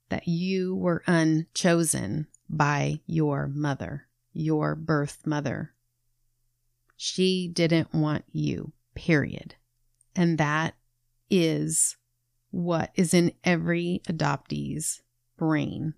that 0.10 0.28
you 0.28 0.76
were 0.76 1.04
unchosen 1.08 2.28
by 2.50 3.02
your 3.06 3.48
mother, 3.48 4.08
your 4.34 4.76
birth 4.76 5.26
mother. 5.26 5.74
She 6.96 7.48
didn't 7.48 7.94
want 7.94 8.24
you, 8.32 8.72
period. 8.96 9.56
And 10.16 10.38
that 10.38 10.76
is 11.30 11.98
what 12.52 12.92
is 12.96 13.14
in 13.14 13.34
every 13.44 14.02
adoptee's 14.08 15.02
brain. 15.38 15.94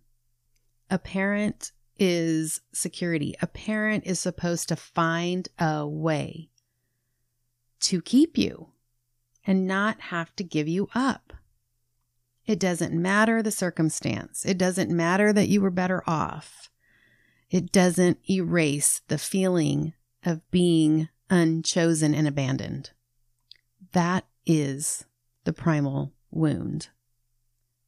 A 0.89 0.97
parent 0.97 1.71
is 1.97 2.61
security. 2.73 3.35
A 3.41 3.47
parent 3.47 4.05
is 4.05 4.19
supposed 4.19 4.69
to 4.69 4.75
find 4.75 5.47
a 5.59 5.87
way 5.87 6.49
to 7.81 8.01
keep 8.01 8.37
you 8.37 8.69
and 9.45 9.67
not 9.67 10.01
have 10.01 10.35
to 10.35 10.43
give 10.43 10.67
you 10.67 10.89
up. 10.93 11.33
It 12.49 12.57
doesn't 12.57 12.99
matter 12.99 13.43
the 13.43 13.51
circumstance. 13.51 14.43
It 14.43 14.57
doesn't 14.57 14.89
matter 14.89 15.31
that 15.31 15.49
you 15.49 15.61
were 15.61 15.69
better 15.69 16.01
off. 16.07 16.71
It 17.51 17.71
doesn't 17.71 18.17
erase 18.27 19.01
the 19.07 19.19
feeling 19.19 19.93
of 20.25 20.41
being 20.49 21.09
unchosen 21.29 22.15
and 22.15 22.27
abandoned. 22.27 22.89
That 23.91 24.25
is 24.47 25.05
the 25.43 25.53
primal 25.53 26.13
wound. 26.31 26.89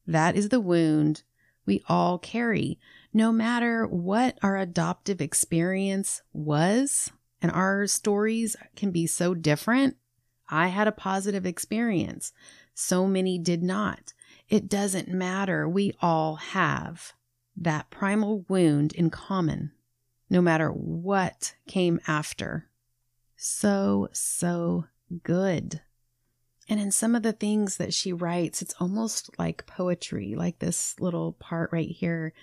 That 0.06 0.36
is 0.36 0.50
the 0.50 0.62
wound 0.62 1.24
we 1.65 1.82
all 1.89 2.19
carry, 2.19 2.78
no 3.12 3.32
matter 3.32 3.88
what 3.88 4.38
our 4.43 4.58
adoptive 4.58 5.21
experience 5.21 6.21
was. 6.34 7.10
And 7.41 7.52
our 7.52 7.88
stories 7.88 8.56
can 8.76 8.91
be 8.91 9.08
so 9.08 9.34
different. 9.34 9.97
I 10.52 10.67
had 10.67 10.88
a 10.88 10.91
positive 10.91 11.47
experience. 11.47 12.32
So 12.76 13.08
many 13.08 13.39
did 13.39 13.63
not. 13.63 14.13
It 14.52 14.68
doesn't 14.68 15.08
matter. 15.08 15.68
We 15.68 15.94
all 16.02 16.36
have 16.36 17.14
that 17.56 17.90
primal 17.90 18.44
wound 18.50 18.92
in 18.92 19.10
common, 19.10 19.72
no 20.30 20.42
matter 20.42 20.68
what 20.68 21.56
came 21.70 22.02
after. 22.06 22.68
So, 23.38 24.10
so 24.12 24.88
good. 25.24 25.80
And 26.68 26.82
in 26.82 26.92
some 26.92 27.16
of 27.16 27.24
the 27.24 27.32
things 27.32 27.78
that 27.78 27.94
she 27.94 28.12
writes, 28.12 28.62
it's 28.62 28.76
almost 28.78 29.30
like 29.40 29.66
poetry, 29.68 30.36
like 30.36 30.60
this 30.60 31.00
little 31.00 31.32
part 31.32 31.72
right 31.72 31.90
here. 31.90 32.34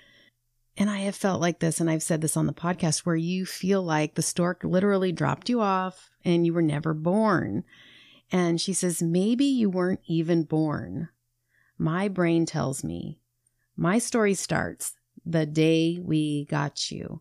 And 0.79 0.89
I 0.89 1.01
have 1.01 1.15
felt 1.15 1.43
like 1.43 1.59
this, 1.59 1.79
and 1.79 1.91
I've 1.91 2.03
said 2.03 2.23
this 2.23 2.39
on 2.39 2.47
the 2.47 2.55
podcast, 2.55 3.01
where 3.01 3.17
you 3.17 3.45
feel 3.45 3.83
like 3.83 4.15
the 4.15 4.23
stork 4.23 4.65
literally 4.65 5.13
dropped 5.13 5.51
you 5.51 5.61
off 5.61 6.09
and 6.25 6.47
you 6.47 6.55
were 6.55 6.63
never 6.63 6.95
born. 6.95 7.65
And 8.33 8.59
she 8.59 8.73
says, 8.73 9.03
maybe 9.03 9.45
you 9.45 9.69
weren't 9.69 10.01
even 10.07 10.45
born. 10.45 11.11
My 11.79 12.09
brain 12.09 12.45
tells 12.45 12.83
me 12.83 13.21
my 13.77 13.99
story 13.99 14.35
starts 14.35 14.95
the 15.25 15.47
day 15.47 16.01
we 16.03 16.47
got 16.47 16.91
you, 16.91 17.21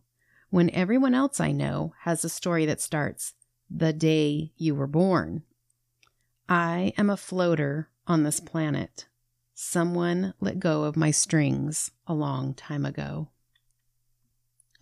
when 0.50 0.72
everyone 0.72 1.13
else 1.13 1.39
I 1.39 1.52
know 1.52 1.93
has 2.02 2.26
a 2.26 2.30
story 2.30 2.65
that 2.65 2.82
starts 2.82 3.36
the 3.70 3.93
day 3.93 4.54
you 4.58 4.74
were 4.74 4.88
born. 4.88 5.43
I 6.50 6.93
am 6.98 7.10
a 7.10 7.17
floater 7.17 7.89
on 8.08 8.24
this 8.24 8.39
planet. 8.39 9.06
Someone 9.54 10.34
let 10.39 10.60
go 10.60 10.84
of 10.84 10.96
my 10.96 11.12
strings 11.12 11.91
a 12.08 12.13
long 12.13 12.54
time 12.54 12.86
ago. 12.86 13.30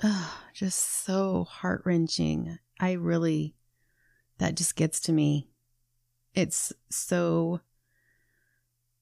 Oh, 0.04 0.42
just 0.54 1.06
so 1.06 1.46
heart 1.46 1.82
wrenching. 1.86 2.60
I 2.80 2.94
really, 2.94 3.56
that 4.38 4.56
just 4.56 4.76
gets 4.76 5.00
to 5.02 5.12
me. 5.12 5.50
It's 6.34 6.72
so 6.90 7.62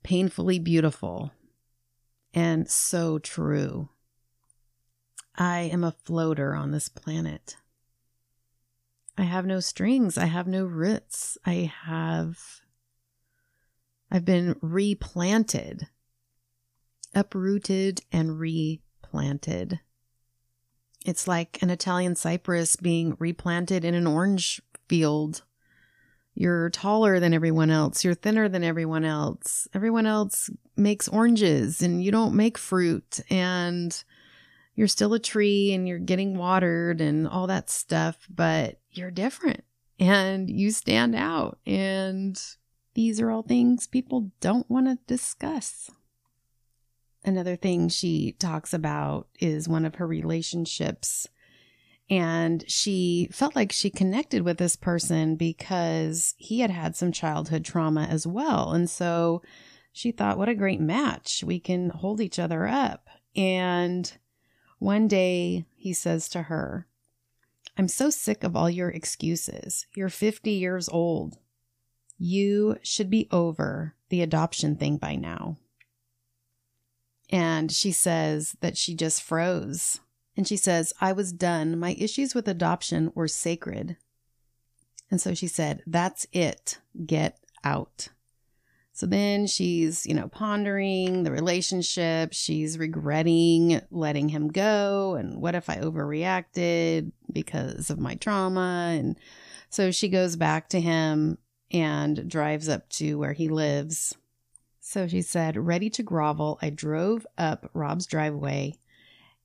painfully 0.04 0.60
beautiful 0.60 1.32
and 2.34 2.70
so 2.70 3.20
true. 3.20 3.89
I 5.36 5.62
am 5.62 5.84
a 5.84 5.96
floater 6.04 6.54
on 6.54 6.72
this 6.72 6.89
planet. 6.89 7.58
I 9.18 9.24
have 9.24 9.46
no 9.46 9.60
strings. 9.60 10.18
I 10.18 10.26
have 10.26 10.48
no 10.48 10.66
roots. 10.66 11.38
I 11.46 11.72
have. 11.86 12.39
I've 14.12 14.26
been 14.26 14.56
replanted, 14.62 15.88
uprooted, 17.16 18.02
and 18.12 18.39
replanted. 18.39 19.80
It's 21.06 21.28
like 21.28 21.62
an 21.62 21.70
Italian 21.70 22.16
cypress 22.16 22.76
being 22.76 23.16
replanted 23.20 23.84
in 23.84 23.94
an 23.94 24.08
orange 24.08 24.62
field. 24.88 25.44
You're 26.36 26.69
taller 26.72 27.19
than 27.19 27.34
everyone 27.34 27.69
else. 27.69 28.04
You're 28.04 28.15
thinner 28.15 28.50
than 28.50 28.63
everyone 28.63 29.06
else. 29.06 29.67
Everyone 29.74 30.06
else 30.06 30.50
makes 30.76 31.08
oranges 31.08 31.82
and 31.82 32.04
you 32.04 32.12
don't 32.12 32.36
make 32.36 32.58
fruit. 32.58 33.19
And 33.30 34.04
you're 34.76 34.88
still 34.88 35.13
a 35.13 35.19
tree 35.19 35.74
and 35.74 35.88
you're 35.88 36.00
getting 36.00 36.38
watered 36.38 37.02
and 37.02 37.28
all 37.28 37.48
that 37.48 37.69
stuff, 37.69 38.28
but 38.34 38.80
you're 38.91 39.12
different 39.12 39.63
and 40.00 40.50
you 40.50 40.72
stand 40.72 41.15
out. 41.15 41.60
And 41.65 42.41
these 42.96 43.19
are 43.19 43.30
all 43.30 43.43
things 43.43 43.88
people 43.88 44.32
don't 44.39 44.69
want 44.69 44.88
to 44.88 44.98
discuss. 45.08 45.91
Another 47.26 47.56
thing 47.56 47.88
she 47.88 48.34
talks 48.34 48.74
about 48.74 49.28
is 49.39 49.69
one 49.69 49.86
of 49.86 49.96
her 49.96 50.08
relationships. 50.08 51.28
And 52.10 52.63
she 52.70 53.30
felt 53.32 53.56
like 53.56 53.72
she 53.72 53.89
connected 53.89 54.44
with 54.44 54.58
this 54.58 54.76
person 54.76 55.36
because 55.36 56.36
he 56.38 56.60
had 56.60 56.70
had 56.70 56.96
some 56.96 57.12
childhood 57.12 57.63
trauma 57.63 58.04
as 58.04 58.28
well. 58.28 58.74
And 58.74 58.89
so 58.89 59.42
she 59.92 60.12
thought, 60.12 60.38
what 60.38 60.50
a 60.50 60.56
great 60.56 60.82
match. 60.82 61.44
We 61.46 61.60
can 61.60 61.89
hold 61.89 62.20
each 62.20 62.39
other 62.39 62.68
up. 62.68 63.08
And 63.36 64.12
one 64.80 65.08
day 65.08 65.66
he 65.76 65.94
says 65.94 66.28
to 66.30 66.44
her, 66.44 66.88
I'm 67.78 67.88
so 67.88 68.10
sick 68.10 68.44
of 68.44 68.56
all 68.56 68.70
your 68.70 68.89
excuses. 68.89 69.88
You're 69.96 70.10
50 70.10 70.52
years 70.52 70.89
old. 70.89 71.38
You 72.18 72.78
should 72.84 73.10
be 73.10 73.28
over 73.32 73.96
the 74.10 74.22
adoption 74.22 74.76
thing 74.76 74.98
by 74.98 75.16
now. 75.16 75.58
And 77.30 77.72
she 77.72 77.92
says 77.92 78.56
that 78.62 78.78
she 78.78 78.94
just 78.94 79.24
froze. 79.24 80.00
And 80.36 80.48
she 80.48 80.58
says, 80.58 80.93
I 81.00 81.12
was 81.13 81.32
done. 81.32 81.80
My 81.80 81.96
issues 82.00 82.34
with 82.34 82.48
adoption 82.48 83.12
were 83.13 83.28
sacred. 83.28 83.98
And 85.12 85.22
so 85.22 85.34
she 85.34 85.48
said, 85.48 85.84
That's 85.86 86.26
it. 86.32 86.80
Get 87.06 87.38
out. 87.63 88.10
So 88.96 89.08
then 89.08 89.48
she's, 89.48 90.06
you 90.06 90.13
know, 90.13 90.28
pondering 90.28 91.24
the 91.24 91.32
relationship. 91.32 92.32
She's 92.32 92.78
regretting 92.78 93.82
letting 93.89 94.30
him 94.30 94.50
go. 94.50 95.15
And 95.15 95.41
what 95.41 95.56
if 95.56 95.67
I 95.67 95.78
overreacted 95.78 97.12
because 97.32 97.89
of 97.89 98.00
my 98.00 98.15
trauma? 98.15 98.96
And 98.98 99.17
so 99.69 99.89
she 99.89 100.10
goes 100.10 100.36
back 100.36 100.69
to 100.69 100.80
him 100.80 101.39
and 101.72 102.30
drives 102.30 102.69
up 102.69 102.88
to 102.89 103.15
where 103.15 103.34
he 103.34 103.50
lives. 103.50 104.15
So 104.80 105.08
she 105.08 105.24
said, 105.24 105.58
ready 105.58 105.89
to 105.91 106.04
grovel, 106.04 106.60
I 106.62 106.69
drove 106.69 107.26
up 107.36 107.72
Rob's 107.74 108.06
driveway 108.06 108.76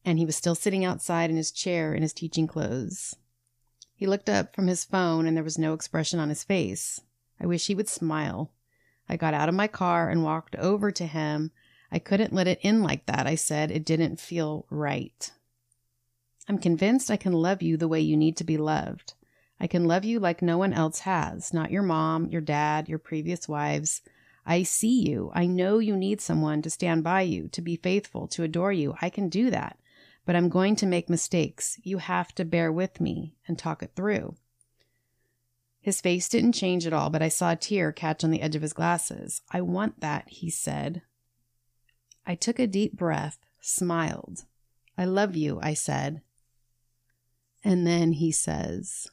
and 0.09 0.19
he 0.19 0.25
was 0.25 0.37
still 0.37 0.55
sitting 0.55 0.87
outside 0.87 1.29
in 1.29 1.37
his 1.37 1.53
chair 1.53 1.93
in 1.93 2.01
his 2.01 2.15
teaching 2.15 2.47
clothes. 2.47 3.15
He 3.95 4.07
looked 4.07 4.31
up 4.31 4.55
from 4.55 4.67
his 4.67 4.83
phone 4.83 5.27
and 5.27 5.37
there 5.37 5.45
was 5.45 5.59
no 5.59 5.75
expression 5.75 6.19
on 6.19 6.31
his 6.31 6.43
face. 6.43 7.03
I 7.39 7.45
wish 7.45 7.67
he 7.67 7.75
would 7.75 7.91
smile. 7.91 8.51
I 9.07 9.19
got 9.19 9.35
out 9.35 9.51
of 9.51 9.55
my 9.55 9.67
car 9.67 10.09
and 10.09 10.25
walked 10.25 10.57
over 10.57 10.91
to 10.91 11.07
him. 11.07 11.51
I 11.93 11.99
couldn't 11.99 12.33
let 12.33 12.49
it 12.49 12.59
in 12.63 12.83
like 12.83 13.05
that, 13.05 13.27
I 13.27 13.35
said. 13.35 13.71
It 13.71 13.85
didn't 13.85 14.19
feel 14.19 14.65
right. 14.71 15.31
I'm 16.49 16.57
convinced 16.57 17.11
I 17.11 17.19
can 17.19 17.35
love 17.35 17.61
you 17.61 17.77
the 17.77 17.87
way 17.89 18.01
you 18.01 18.17
need 18.17 18.39
to 18.39 18.45
be 18.45 18.57
loved. 18.57 19.13
I 19.61 19.67
can 19.67 19.85
love 19.85 20.07
you 20.07 20.19
like 20.21 20.41
no 20.41 20.57
one 20.57 20.73
else 20.73 21.01
has, 21.01 21.53
not 21.53 21.71
your 21.71 21.83
mom, 21.83 22.29
your 22.29 22.41
dad, 22.41 22.89
your 22.89 22.99
previous 22.99 23.47
wives. 23.47 24.01
I 24.47 24.63
see 24.63 25.07
you. 25.07 25.31
I 25.35 25.45
know 25.45 25.81
you 25.81 25.95
need 25.95 26.23
someone 26.23 26.63
to 26.63 26.71
stand 26.71 27.05
by 27.05 27.23
you, 27.23 27.49
to 27.49 27.61
be 27.61 27.77
faithful, 27.77 28.27
to 28.29 28.43
adore 28.43 28.73
you. 28.73 28.95
I 29.03 29.11
can 29.11 29.29
do 29.29 29.51
that. 29.51 29.78
But 30.29 30.37
I'm 30.37 30.51
going 30.51 30.77
to 30.77 30.87
make 30.87 31.09
mistakes. 31.09 31.81
You 31.83 31.97
have 31.97 32.35
to 32.35 32.45
bear 32.45 32.71
with 32.71 33.01
me 33.01 33.39
and 33.47 33.59
talk 33.59 33.83
it 33.83 33.93
through. 33.97 34.37
His 35.81 36.03
face 36.03 36.29
didn't 36.29 36.53
change 36.53 36.87
at 36.87 36.93
all, 36.93 37.09
but 37.09 37.23
I 37.23 37.31
saw 37.31 37.53
a 37.53 37.57
tear 37.57 37.93
catch 37.93 38.23
on 38.23 38.31
the 38.31 38.43
edge 38.43 38.55
of 38.55 38.61
his 38.61 38.75
glasses. 38.75 39.41
I 39.51 39.63
want 39.63 40.01
that, 40.01 40.29
he 40.29 40.51
said. 40.51 41.01
I 42.27 42.35
took 42.35 42.59
a 42.59 42.67
deep 42.67 42.93
breath, 42.93 43.39
smiled. 43.63 44.45
I 44.99 45.07
love 45.07 45.35
you, 45.35 45.61
I 45.63 45.73
said. 45.73 46.21
And 47.65 47.87
then 47.87 48.13
he 48.13 48.31
says, 48.31 49.09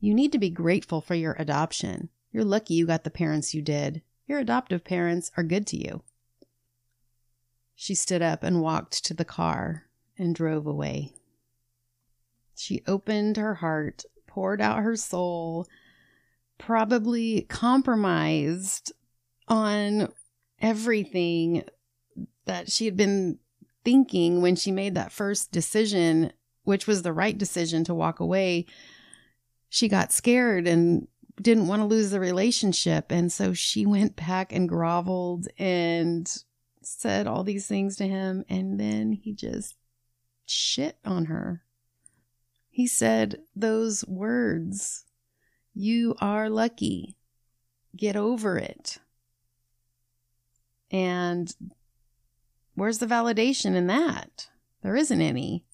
You 0.00 0.14
need 0.14 0.32
to 0.32 0.38
be 0.38 0.48
grateful 0.48 1.02
for 1.02 1.14
your 1.14 1.36
adoption. 1.38 2.08
You're 2.32 2.42
lucky 2.42 2.72
you 2.72 2.86
got 2.86 3.04
the 3.04 3.10
parents 3.10 3.52
you 3.52 3.60
did. 3.60 4.00
Your 4.26 4.38
adoptive 4.38 4.82
parents 4.82 5.30
are 5.36 5.42
good 5.42 5.66
to 5.66 5.76
you. 5.76 6.04
She 7.74 7.94
stood 7.94 8.22
up 8.22 8.42
and 8.42 8.62
walked 8.62 9.04
to 9.04 9.12
the 9.12 9.26
car 9.26 9.87
and 10.18 10.34
drove 10.34 10.66
away. 10.66 11.12
She 12.54 12.82
opened 12.86 13.36
her 13.36 13.54
heart, 13.54 14.04
poured 14.26 14.60
out 14.60 14.82
her 14.82 14.96
soul, 14.96 15.66
probably 16.58 17.42
compromised 17.42 18.92
on 19.46 20.12
everything 20.60 21.62
that 22.46 22.70
she 22.70 22.84
had 22.84 22.96
been 22.96 23.38
thinking 23.84 24.42
when 24.42 24.56
she 24.56 24.72
made 24.72 24.94
that 24.94 25.12
first 25.12 25.52
decision, 25.52 26.32
which 26.64 26.86
was 26.86 27.02
the 27.02 27.12
right 27.12 27.38
decision 27.38 27.84
to 27.84 27.94
walk 27.94 28.20
away. 28.20 28.66
She 29.68 29.88
got 29.88 30.12
scared 30.12 30.66
and 30.66 31.06
didn't 31.40 31.68
want 31.68 31.80
to 31.80 31.86
lose 31.86 32.10
the 32.10 32.20
relationship. 32.20 33.12
And 33.12 33.32
so 33.32 33.54
she 33.54 33.86
went 33.86 34.16
back 34.16 34.52
and 34.52 34.68
groveled 34.68 35.46
and 35.58 36.30
said 36.82 37.26
all 37.26 37.44
these 37.44 37.66
things 37.66 37.96
to 37.96 38.08
him. 38.08 38.44
And 38.48 38.80
then 38.80 39.12
he 39.12 39.32
just 39.32 39.76
shit 40.50 40.98
on 41.04 41.26
her. 41.26 41.62
He 42.70 42.86
said 42.86 43.40
those 43.56 44.04
words 44.06 45.04
You 45.74 46.14
are 46.20 46.48
lucky. 46.48 47.16
Get 47.96 48.16
over 48.16 48.56
it. 48.56 48.98
And 50.90 51.54
where's 52.74 52.98
the 52.98 53.06
validation 53.06 53.74
in 53.74 53.88
that? 53.88 54.48
There 54.82 54.96
isn't 54.96 55.20
any. 55.20 55.64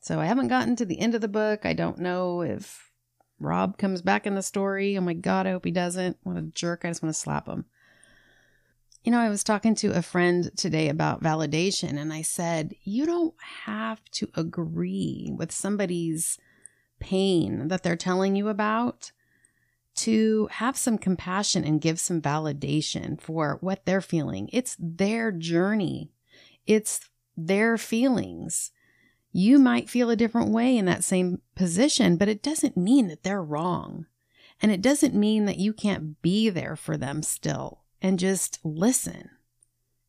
So 0.00 0.20
I 0.20 0.26
haven't 0.26 0.48
gotten 0.48 0.76
to 0.76 0.84
the 0.84 1.00
end 1.00 1.14
of 1.14 1.20
the 1.20 1.28
book. 1.28 1.64
I 1.64 1.72
don't 1.72 1.98
know 1.98 2.42
if 2.42 2.90
Rob 3.38 3.78
comes 3.78 4.02
back 4.02 4.26
in 4.26 4.34
the 4.34 4.42
story. 4.42 4.98
Oh 4.98 5.00
my 5.00 5.14
God, 5.14 5.46
I 5.46 5.52
hope 5.52 5.64
he 5.64 5.70
doesn't. 5.70 6.18
What 6.22 6.36
a 6.36 6.42
jerk. 6.42 6.84
I 6.84 6.88
just 6.88 7.02
want 7.02 7.14
to 7.14 7.20
slap 7.20 7.46
him. 7.46 7.64
You 9.04 9.10
know, 9.12 9.20
I 9.20 9.28
was 9.28 9.44
talking 9.44 9.74
to 9.76 9.88
a 9.88 10.00
friend 10.00 10.50
today 10.56 10.88
about 10.88 11.22
validation, 11.22 12.00
and 12.00 12.10
I 12.10 12.22
said, 12.22 12.74
You 12.84 13.04
don't 13.04 13.34
have 13.66 14.02
to 14.12 14.30
agree 14.34 15.30
with 15.36 15.52
somebody's 15.52 16.38
pain 17.00 17.68
that 17.68 17.82
they're 17.82 17.96
telling 17.96 18.34
you 18.34 18.48
about 18.48 19.12
to 19.96 20.48
have 20.52 20.78
some 20.78 20.96
compassion 20.96 21.64
and 21.64 21.82
give 21.82 22.00
some 22.00 22.22
validation 22.22 23.20
for 23.20 23.58
what 23.60 23.84
they're 23.84 24.00
feeling. 24.00 24.48
It's 24.54 24.74
their 24.80 25.30
journey, 25.30 26.10
it's 26.66 27.10
their 27.36 27.76
feelings. 27.76 28.70
You 29.32 29.58
might 29.58 29.90
feel 29.90 30.08
a 30.08 30.16
different 30.16 30.50
way 30.50 30.78
in 30.78 30.86
that 30.86 31.04
same 31.04 31.42
position, 31.54 32.16
but 32.16 32.28
it 32.28 32.42
doesn't 32.42 32.74
mean 32.74 33.08
that 33.08 33.22
they're 33.22 33.42
wrong. 33.42 34.06
And 34.62 34.72
it 34.72 34.80
doesn't 34.80 35.14
mean 35.14 35.44
that 35.44 35.58
you 35.58 35.74
can't 35.74 36.22
be 36.22 36.48
there 36.48 36.74
for 36.74 36.96
them 36.96 37.22
still 37.22 37.83
and 38.04 38.18
just 38.18 38.58
listen 38.62 39.30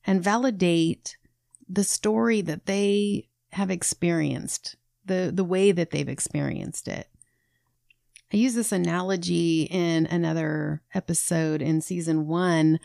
and 0.05 0.21
validate 0.21 1.15
the 1.67 1.85
story 1.85 2.41
that 2.41 2.65
they 2.65 3.29
have 3.53 3.71
experienced, 3.71 4.75
the, 5.05 5.31
the 5.33 5.45
way 5.45 5.71
that 5.71 5.91
they've 5.91 6.09
experienced 6.09 6.89
it. 6.89 7.07
I 8.33 8.37
use 8.37 8.53
this 8.53 8.73
analogy 8.73 9.63
in 9.71 10.07
another 10.07 10.83
episode 10.93 11.61
in 11.61 11.79
season 11.79 12.27
one 12.27 12.81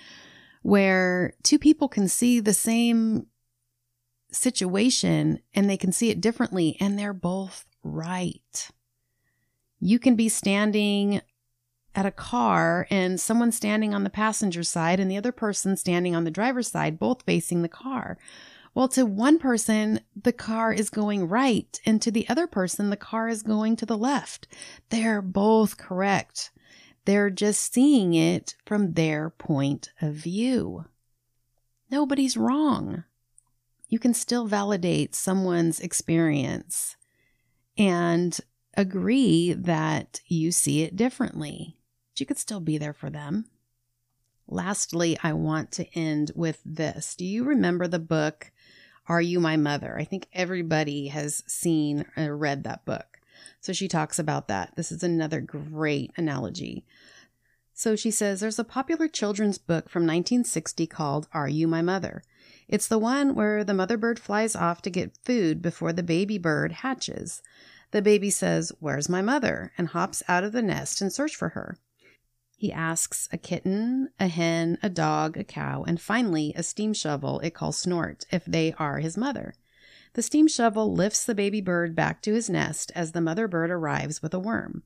where 0.62 1.35
two 1.42 1.59
people 1.59 1.88
can 1.88 2.07
see 2.07 2.38
the 2.38 2.55
same 2.55 3.27
situation 4.31 5.40
and 5.53 5.68
they 5.68 5.77
can 5.77 5.90
see 5.90 6.11
it 6.11 6.20
differently, 6.20 6.77
and 6.79 6.96
they're 6.96 7.12
both 7.12 7.66
right. 7.83 8.70
You 9.81 9.99
can 9.99 10.14
be 10.14 10.29
standing 10.29 11.20
at 11.94 12.07
a 12.07 12.11
car 12.11 12.87
and 12.90 13.20
someone 13.20 13.53
standing 13.53 13.94
on 13.94 14.05
the 14.05 14.11
passenger 14.11 14.62
side 14.62 15.00
and 15.00 15.11
the 15.11 15.16
other 15.16 15.33
person 15.33 15.76
standing 15.76 16.14
on 16.14 16.24
the 16.24 16.31
driver's 16.31 16.68
side, 16.68 16.98
both 16.98 17.22
facing 17.22 17.62
the 17.62 17.68
car. 17.68 18.18
Well, 18.74 18.88
to 18.88 19.05
one 19.05 19.38
person, 19.38 20.00
the 20.14 20.33
car 20.33 20.72
is 20.72 20.90
going 20.90 21.29
right, 21.29 21.81
and 21.85 22.00
to 22.03 22.11
the 22.11 22.29
other 22.29 22.46
person, 22.46 22.90
the 22.90 22.96
car 22.96 23.29
is 23.29 23.42
going 23.42 23.74
to 23.76 23.87
the 23.87 23.98
left. 23.98 24.46
They're 24.90 25.22
both 25.22 25.76
correct. 25.76 26.53
They're 27.05 27.31
just 27.31 27.72
seeing 27.72 28.14
it 28.14 28.55
from 28.64 28.92
their 28.92 29.31
point 29.31 29.90
of 30.00 30.14
view. 30.14 30.85
Nobody's 31.90 32.37
wrong 32.37 33.05
you 33.90 33.98
can 33.98 34.14
still 34.14 34.46
validate 34.46 35.14
someone's 35.14 35.81
experience 35.81 36.96
and 37.76 38.40
agree 38.76 39.53
that 39.53 40.20
you 40.26 40.53
see 40.53 40.83
it 40.83 40.96
differently. 40.96 41.76
You 42.20 42.26
could 42.26 42.38
still 42.38 42.61
be 42.61 42.78
there 42.78 42.92
for 42.92 43.11
them. 43.11 43.46
Lastly, 44.46 45.16
I 45.22 45.33
want 45.33 45.70
to 45.72 45.98
end 45.98 46.33
with 46.35 46.61
this. 46.64 47.14
Do 47.14 47.24
you 47.24 47.44
remember 47.44 47.87
the 47.87 48.00
book, 48.00 48.50
Are 49.06 49.22
You 49.22 49.38
My 49.40 49.56
Mother? 49.56 49.96
I 49.96 50.04
think 50.04 50.26
everybody 50.33 51.09
has 51.09 51.44
seen 51.46 52.04
or 52.16 52.37
read 52.37 52.64
that 52.64 52.85
book. 52.85 53.20
So 53.61 53.72
she 53.72 53.88
talks 53.88 54.18
about 54.18 54.48
that. 54.48 54.74
This 54.76 54.90
is 54.90 55.02
another 55.02 55.40
great 55.40 56.11
analogy. 56.16 56.85
So 57.72 57.96
she 57.96 58.11
says 58.11 58.40
there's 58.40 58.59
a 58.59 58.64
popular 58.64 59.09
children's 59.09 59.56
book 59.56 59.88
from 59.88 60.02
1960 60.02 60.87
called 60.88 61.28
Are 61.33 61.48
You 61.48 61.66
My 61.66 61.80
Mother? 61.80 62.22
It's 62.68 62.88
the 62.88 62.98
one 62.98 63.35
where 63.35 63.64
the 63.64 63.74
mother 63.74 63.96
bird 63.96 64.18
flies 64.18 64.54
off 64.54 64.83
to 64.83 64.90
get 64.90 65.16
food 65.24 65.62
before 65.62 65.92
the 65.92 66.02
baby 66.02 66.38
bird 66.38 66.72
hatches. 66.72 67.40
The 67.92 68.02
baby 68.02 68.30
says, 68.30 68.72
Where's 68.80 69.09
my 69.09 69.22
mother? 69.22 69.72
and 69.78 69.88
hops 69.88 70.22
out 70.28 70.44
of 70.44 70.52
the 70.52 70.62
nest 70.62 71.00
in 71.00 71.11
search 71.11 71.35
for 71.35 71.50
her. 71.50 71.78
He 72.61 72.75
asks 72.75 73.27
a 73.33 73.38
kitten, 73.38 74.11
a 74.20 74.29
hen, 74.29 74.77
a 74.83 74.90
dog, 74.90 75.38
a 75.38 75.44
cow, 75.44 75.83
and 75.83 75.99
finally 75.99 76.53
a 76.55 76.62
steam 76.62 76.92
shovel 76.92 77.40
it 77.40 77.55
calls 77.55 77.79
Snort 77.79 78.27
if 78.31 78.44
they 78.44 78.75
are 78.75 78.99
his 78.99 79.16
mother. 79.16 79.55
The 80.12 80.20
steam 80.20 80.46
shovel 80.46 80.92
lifts 80.92 81.25
the 81.25 81.35
baby 81.35 81.62
bird 81.62 81.96
back 81.96 82.20
to 82.20 82.35
his 82.35 82.51
nest 82.51 82.92
as 82.94 83.12
the 83.12 83.23
mother 83.23 83.49
bird 83.49 83.70
arrives 83.70 84.20
with 84.20 84.35
a 84.35 84.38
worm. 84.38 84.83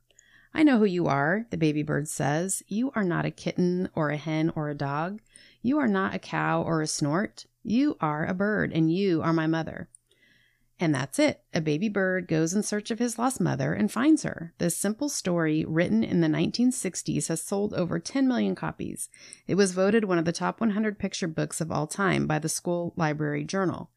I 0.55 0.63
know 0.63 0.79
who 0.79 0.85
you 0.85 1.09
are, 1.09 1.47
the 1.51 1.57
baby 1.57 1.83
bird 1.83 2.07
says. 2.07 2.63
You 2.69 2.93
are 2.95 3.03
not 3.03 3.25
a 3.25 3.33
kitten 3.33 3.89
or 3.93 4.11
a 4.11 4.17
hen 4.17 4.53
or 4.55 4.69
a 4.69 4.77
dog. 4.77 5.21
You 5.61 5.79
are 5.79 5.89
not 5.89 6.15
a 6.15 6.21
cow 6.21 6.63
or 6.63 6.81
a 6.81 6.87
snort. 6.87 7.47
You 7.65 7.97
are 8.01 8.25
a 8.25 8.35
bird, 8.35 8.73
and 8.73 8.95
you 8.95 9.21
are 9.21 9.33
my 9.33 9.49
mother. 9.49 9.89
And 10.81 10.93
that's 10.95 11.21
it. 11.21 11.43
A 11.55 11.61
baby 11.61 11.89
bird 11.89 12.27
goes 12.27 12.53
in 12.53 12.63
search 12.65 12.91
of 12.91 12.99
his 12.99 13.19
lost 13.19 13.41
mother 13.41 13.75
and 13.75 13.93
finds 13.93 14.25
her. 14.25 14.53
This 14.59 14.77
simple 14.77 15.09
story, 15.09 15.65
written 15.65 16.03
in 16.03 16.21
the 16.21 16.29
1960s, 16.29 17.29
has 17.29 17.41
sold 17.41 17.73
over 17.75 18.01
10 18.01 18.27
million 18.27 18.57
copies. 18.57 19.09
It 19.47 19.55
was 19.55 19.73
voted 19.73 20.05
one 20.05 20.19
of 20.19 20.25
the 20.25 20.33
top 20.33 20.61
100 20.61 20.99
picture 20.99 21.29
books 21.29 21.61
of 21.61 21.71
all 21.71 21.87
time 21.87 22.27
by 22.27 22.41
the 22.41 22.49
School 22.49 22.93
Library 22.97 23.45
Journal. 23.45 23.91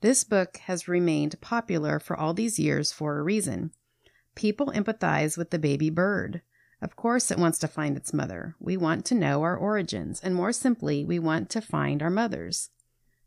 This 0.00 0.24
book 0.24 0.56
has 0.64 0.88
remained 0.88 1.40
popular 1.40 2.00
for 2.00 2.16
all 2.18 2.32
these 2.32 2.58
years 2.58 2.92
for 2.92 3.18
a 3.18 3.22
reason. 3.22 3.70
People 4.34 4.72
empathize 4.74 5.36
with 5.36 5.50
the 5.50 5.58
baby 5.58 5.90
bird. 5.90 6.40
Of 6.80 6.96
course, 6.96 7.30
it 7.30 7.38
wants 7.38 7.58
to 7.58 7.68
find 7.68 7.96
its 7.96 8.12
mother. 8.12 8.56
We 8.58 8.76
want 8.76 9.04
to 9.06 9.14
know 9.14 9.42
our 9.42 9.56
origins, 9.56 10.18
and 10.20 10.34
more 10.34 10.52
simply, 10.52 11.04
we 11.04 11.18
want 11.18 11.50
to 11.50 11.60
find 11.60 12.02
our 12.02 12.10
mothers. 12.10 12.70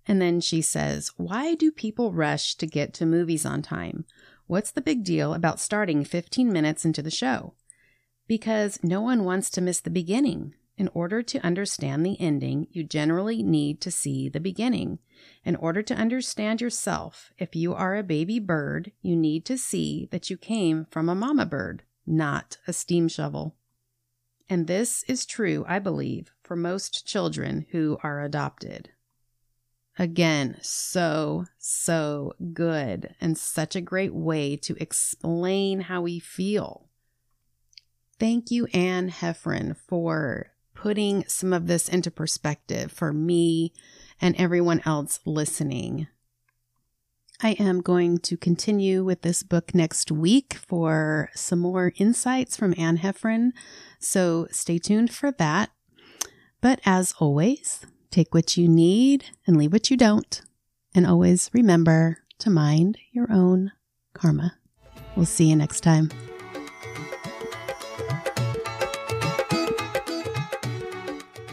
And 0.07 0.21
then 0.21 0.39
she 0.39 0.61
says, 0.61 1.11
Why 1.17 1.55
do 1.55 1.71
people 1.71 2.13
rush 2.13 2.55
to 2.55 2.67
get 2.67 2.93
to 2.95 3.05
movies 3.05 3.45
on 3.45 3.61
time? 3.61 4.05
What's 4.47 4.71
the 4.71 4.81
big 4.81 5.03
deal 5.03 5.33
about 5.33 5.59
starting 5.59 6.03
15 6.03 6.51
minutes 6.51 6.85
into 6.85 7.01
the 7.01 7.11
show? 7.11 7.55
Because 8.27 8.79
no 8.83 9.01
one 9.01 9.23
wants 9.23 9.49
to 9.51 9.61
miss 9.61 9.79
the 9.79 9.89
beginning. 9.89 10.53
In 10.77 10.89
order 10.93 11.23
to 11.23 11.39
understand 11.45 12.05
the 12.05 12.19
ending, 12.19 12.67
you 12.69 12.83
generally 12.83 13.41
need 13.41 13.79
to 13.81 13.91
see 13.91 14.27
the 14.27 14.41
beginning. 14.41 14.99
In 15.45 15.55
order 15.55 15.81
to 15.81 15.95
understand 15.95 16.59
yourself, 16.59 17.31
if 17.37 17.55
you 17.55 17.73
are 17.73 17.95
a 17.95 18.03
baby 18.03 18.39
bird, 18.39 18.91
you 19.01 19.15
need 19.15 19.45
to 19.45 19.57
see 19.57 20.07
that 20.11 20.29
you 20.29 20.37
came 20.37 20.85
from 20.91 21.07
a 21.07 21.15
mama 21.15 21.45
bird, 21.45 21.83
not 22.05 22.57
a 22.67 22.73
steam 22.73 23.07
shovel. 23.07 23.55
And 24.49 24.67
this 24.67 25.03
is 25.07 25.25
true, 25.25 25.65
I 25.67 25.79
believe, 25.79 26.33
for 26.43 26.55
most 26.55 27.07
children 27.07 27.65
who 27.71 27.97
are 28.03 28.21
adopted. 28.21 28.89
Again, 29.97 30.57
so, 30.61 31.45
so 31.57 32.33
good 32.53 33.15
and 33.21 33.37
such 33.37 33.75
a 33.75 33.81
great 33.81 34.13
way 34.13 34.57
to 34.57 34.75
explain 34.81 35.81
how 35.81 36.01
we 36.01 36.19
feel. 36.19 36.89
Thank 38.19 38.51
you, 38.51 38.67
Anne 38.73 39.09
Heffron, 39.09 39.75
for 39.77 40.51
putting 40.73 41.25
some 41.27 41.53
of 41.53 41.67
this 41.67 41.87
into 41.87 42.11
perspective 42.11 42.91
for 42.91 43.13
me 43.13 43.73
and 44.21 44.35
everyone 44.37 44.81
else 44.85 45.19
listening. 45.25 46.07
I 47.41 47.51
am 47.51 47.81
going 47.81 48.19
to 48.19 48.37
continue 48.37 49.03
with 49.03 49.21
this 49.21 49.43
book 49.43 49.75
next 49.75 50.11
week 50.11 50.53
for 50.53 51.29
some 51.33 51.59
more 51.59 51.91
insights 51.97 52.55
from 52.55 52.73
Anne 52.77 52.99
Heffron, 52.99 53.51
so 53.99 54.47
stay 54.51 54.77
tuned 54.77 55.13
for 55.13 55.31
that. 55.33 55.69
But 56.61 56.79
as 56.85 57.13
always, 57.19 57.85
Take 58.15 58.33
what 58.33 58.55
you 58.55 58.69
need 58.69 59.25
and 59.45 59.57
leave 59.57 59.73
what 59.73 59.91
you 59.91 59.97
don't. 59.97 60.41
And 60.93 61.05
always 61.05 61.49
remember 61.51 62.19
to 62.39 62.49
mind 62.49 62.97
your 63.11 63.29
own 63.29 63.73
karma. 64.13 64.55
We'll 65.17 65.25
see 65.25 65.49
you 65.49 65.55
next 65.57 65.81
time. 65.81 66.09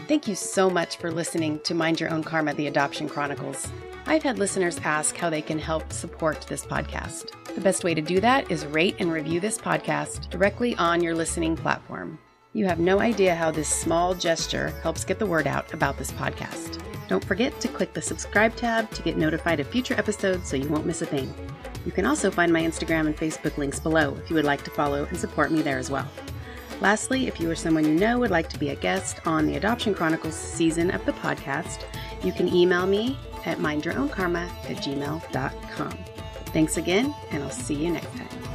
Thank 0.07 0.25
you 0.25 0.35
so 0.35 0.69
much 0.69 0.95
for 0.95 1.11
listening 1.11 1.59
to 1.65 1.73
Mind 1.73 1.99
Your 1.99 2.09
Own 2.09 2.23
Karma, 2.23 2.53
the 2.53 2.67
Adoption 2.67 3.09
Chronicles. 3.09 3.67
I've 4.05 4.23
had 4.23 4.39
listeners 4.39 4.79
ask 4.85 5.17
how 5.17 5.29
they 5.29 5.41
can 5.41 5.59
help 5.59 5.91
support 5.91 6.45
this 6.47 6.65
podcast. 6.65 7.31
The 7.55 7.59
best 7.59 7.83
way 7.83 7.93
to 7.93 8.01
do 8.01 8.21
that 8.21 8.49
is 8.49 8.65
rate 8.67 8.95
and 8.99 9.11
review 9.11 9.41
this 9.41 9.57
podcast 9.57 10.29
directly 10.29 10.77
on 10.77 11.03
your 11.03 11.13
listening 11.13 11.57
platform. 11.57 12.19
You 12.55 12.67
have 12.67 12.79
no 12.79 12.99
idea 12.99 13.33
how 13.33 13.49
this 13.49 13.67
small 13.67 14.13
gesture 14.13 14.69
helps 14.83 15.03
get 15.03 15.17
the 15.17 15.25
word 15.25 15.47
out 15.47 15.73
about 15.73 15.97
this 15.97 16.11
podcast. 16.11 16.79
Don't 17.07 17.25
forget 17.25 17.59
to 17.59 17.67
click 17.67 17.93
the 17.93 18.01
subscribe 18.01 18.55
tab 18.55 18.91
to 18.91 19.01
get 19.01 19.17
notified 19.17 19.59
of 19.59 19.67
future 19.67 19.95
episodes 19.95 20.47
so 20.47 20.55
you 20.55 20.69
won't 20.69 20.85
miss 20.85 21.01
a 21.01 21.07
thing. 21.07 21.33
You 21.83 21.91
can 21.91 22.05
also 22.05 22.29
find 22.29 22.53
my 22.53 22.61
Instagram 22.61 23.07
and 23.07 23.17
Facebook 23.17 23.57
links 23.57 23.79
below 23.79 24.15
if 24.23 24.29
you 24.29 24.35
would 24.35 24.45
like 24.45 24.63
to 24.65 24.71
follow 24.71 25.05
and 25.05 25.17
support 25.17 25.51
me 25.51 25.63
there 25.63 25.79
as 25.79 25.89
well. 25.89 26.07
Lastly, 26.79 27.27
if 27.27 27.39
you 27.39 27.49
or 27.49 27.55
someone 27.55 27.85
you 27.85 27.95
know 27.95 28.19
would 28.19 28.31
like 28.31 28.49
to 28.49 28.59
be 28.59 28.69
a 28.69 28.75
guest 28.75 29.25
on 29.25 29.47
the 29.47 29.55
Adoption 29.55 29.95
Chronicles 29.95 30.35
season 30.35 30.91
of 30.91 31.03
the 31.05 31.13
podcast, 31.13 31.85
you 32.23 32.31
can 32.31 32.47
email 32.47 32.85
me 32.85 33.17
at 33.45 33.57
mindyourownkarma 33.57 34.47
at 34.69 34.77
gmail.com. 34.77 35.97
Thanks 36.47 36.77
again, 36.77 37.15
and 37.31 37.41
I'll 37.41 37.49
see 37.49 37.73
you 37.73 37.89
next 37.89 38.11
time. 38.15 38.52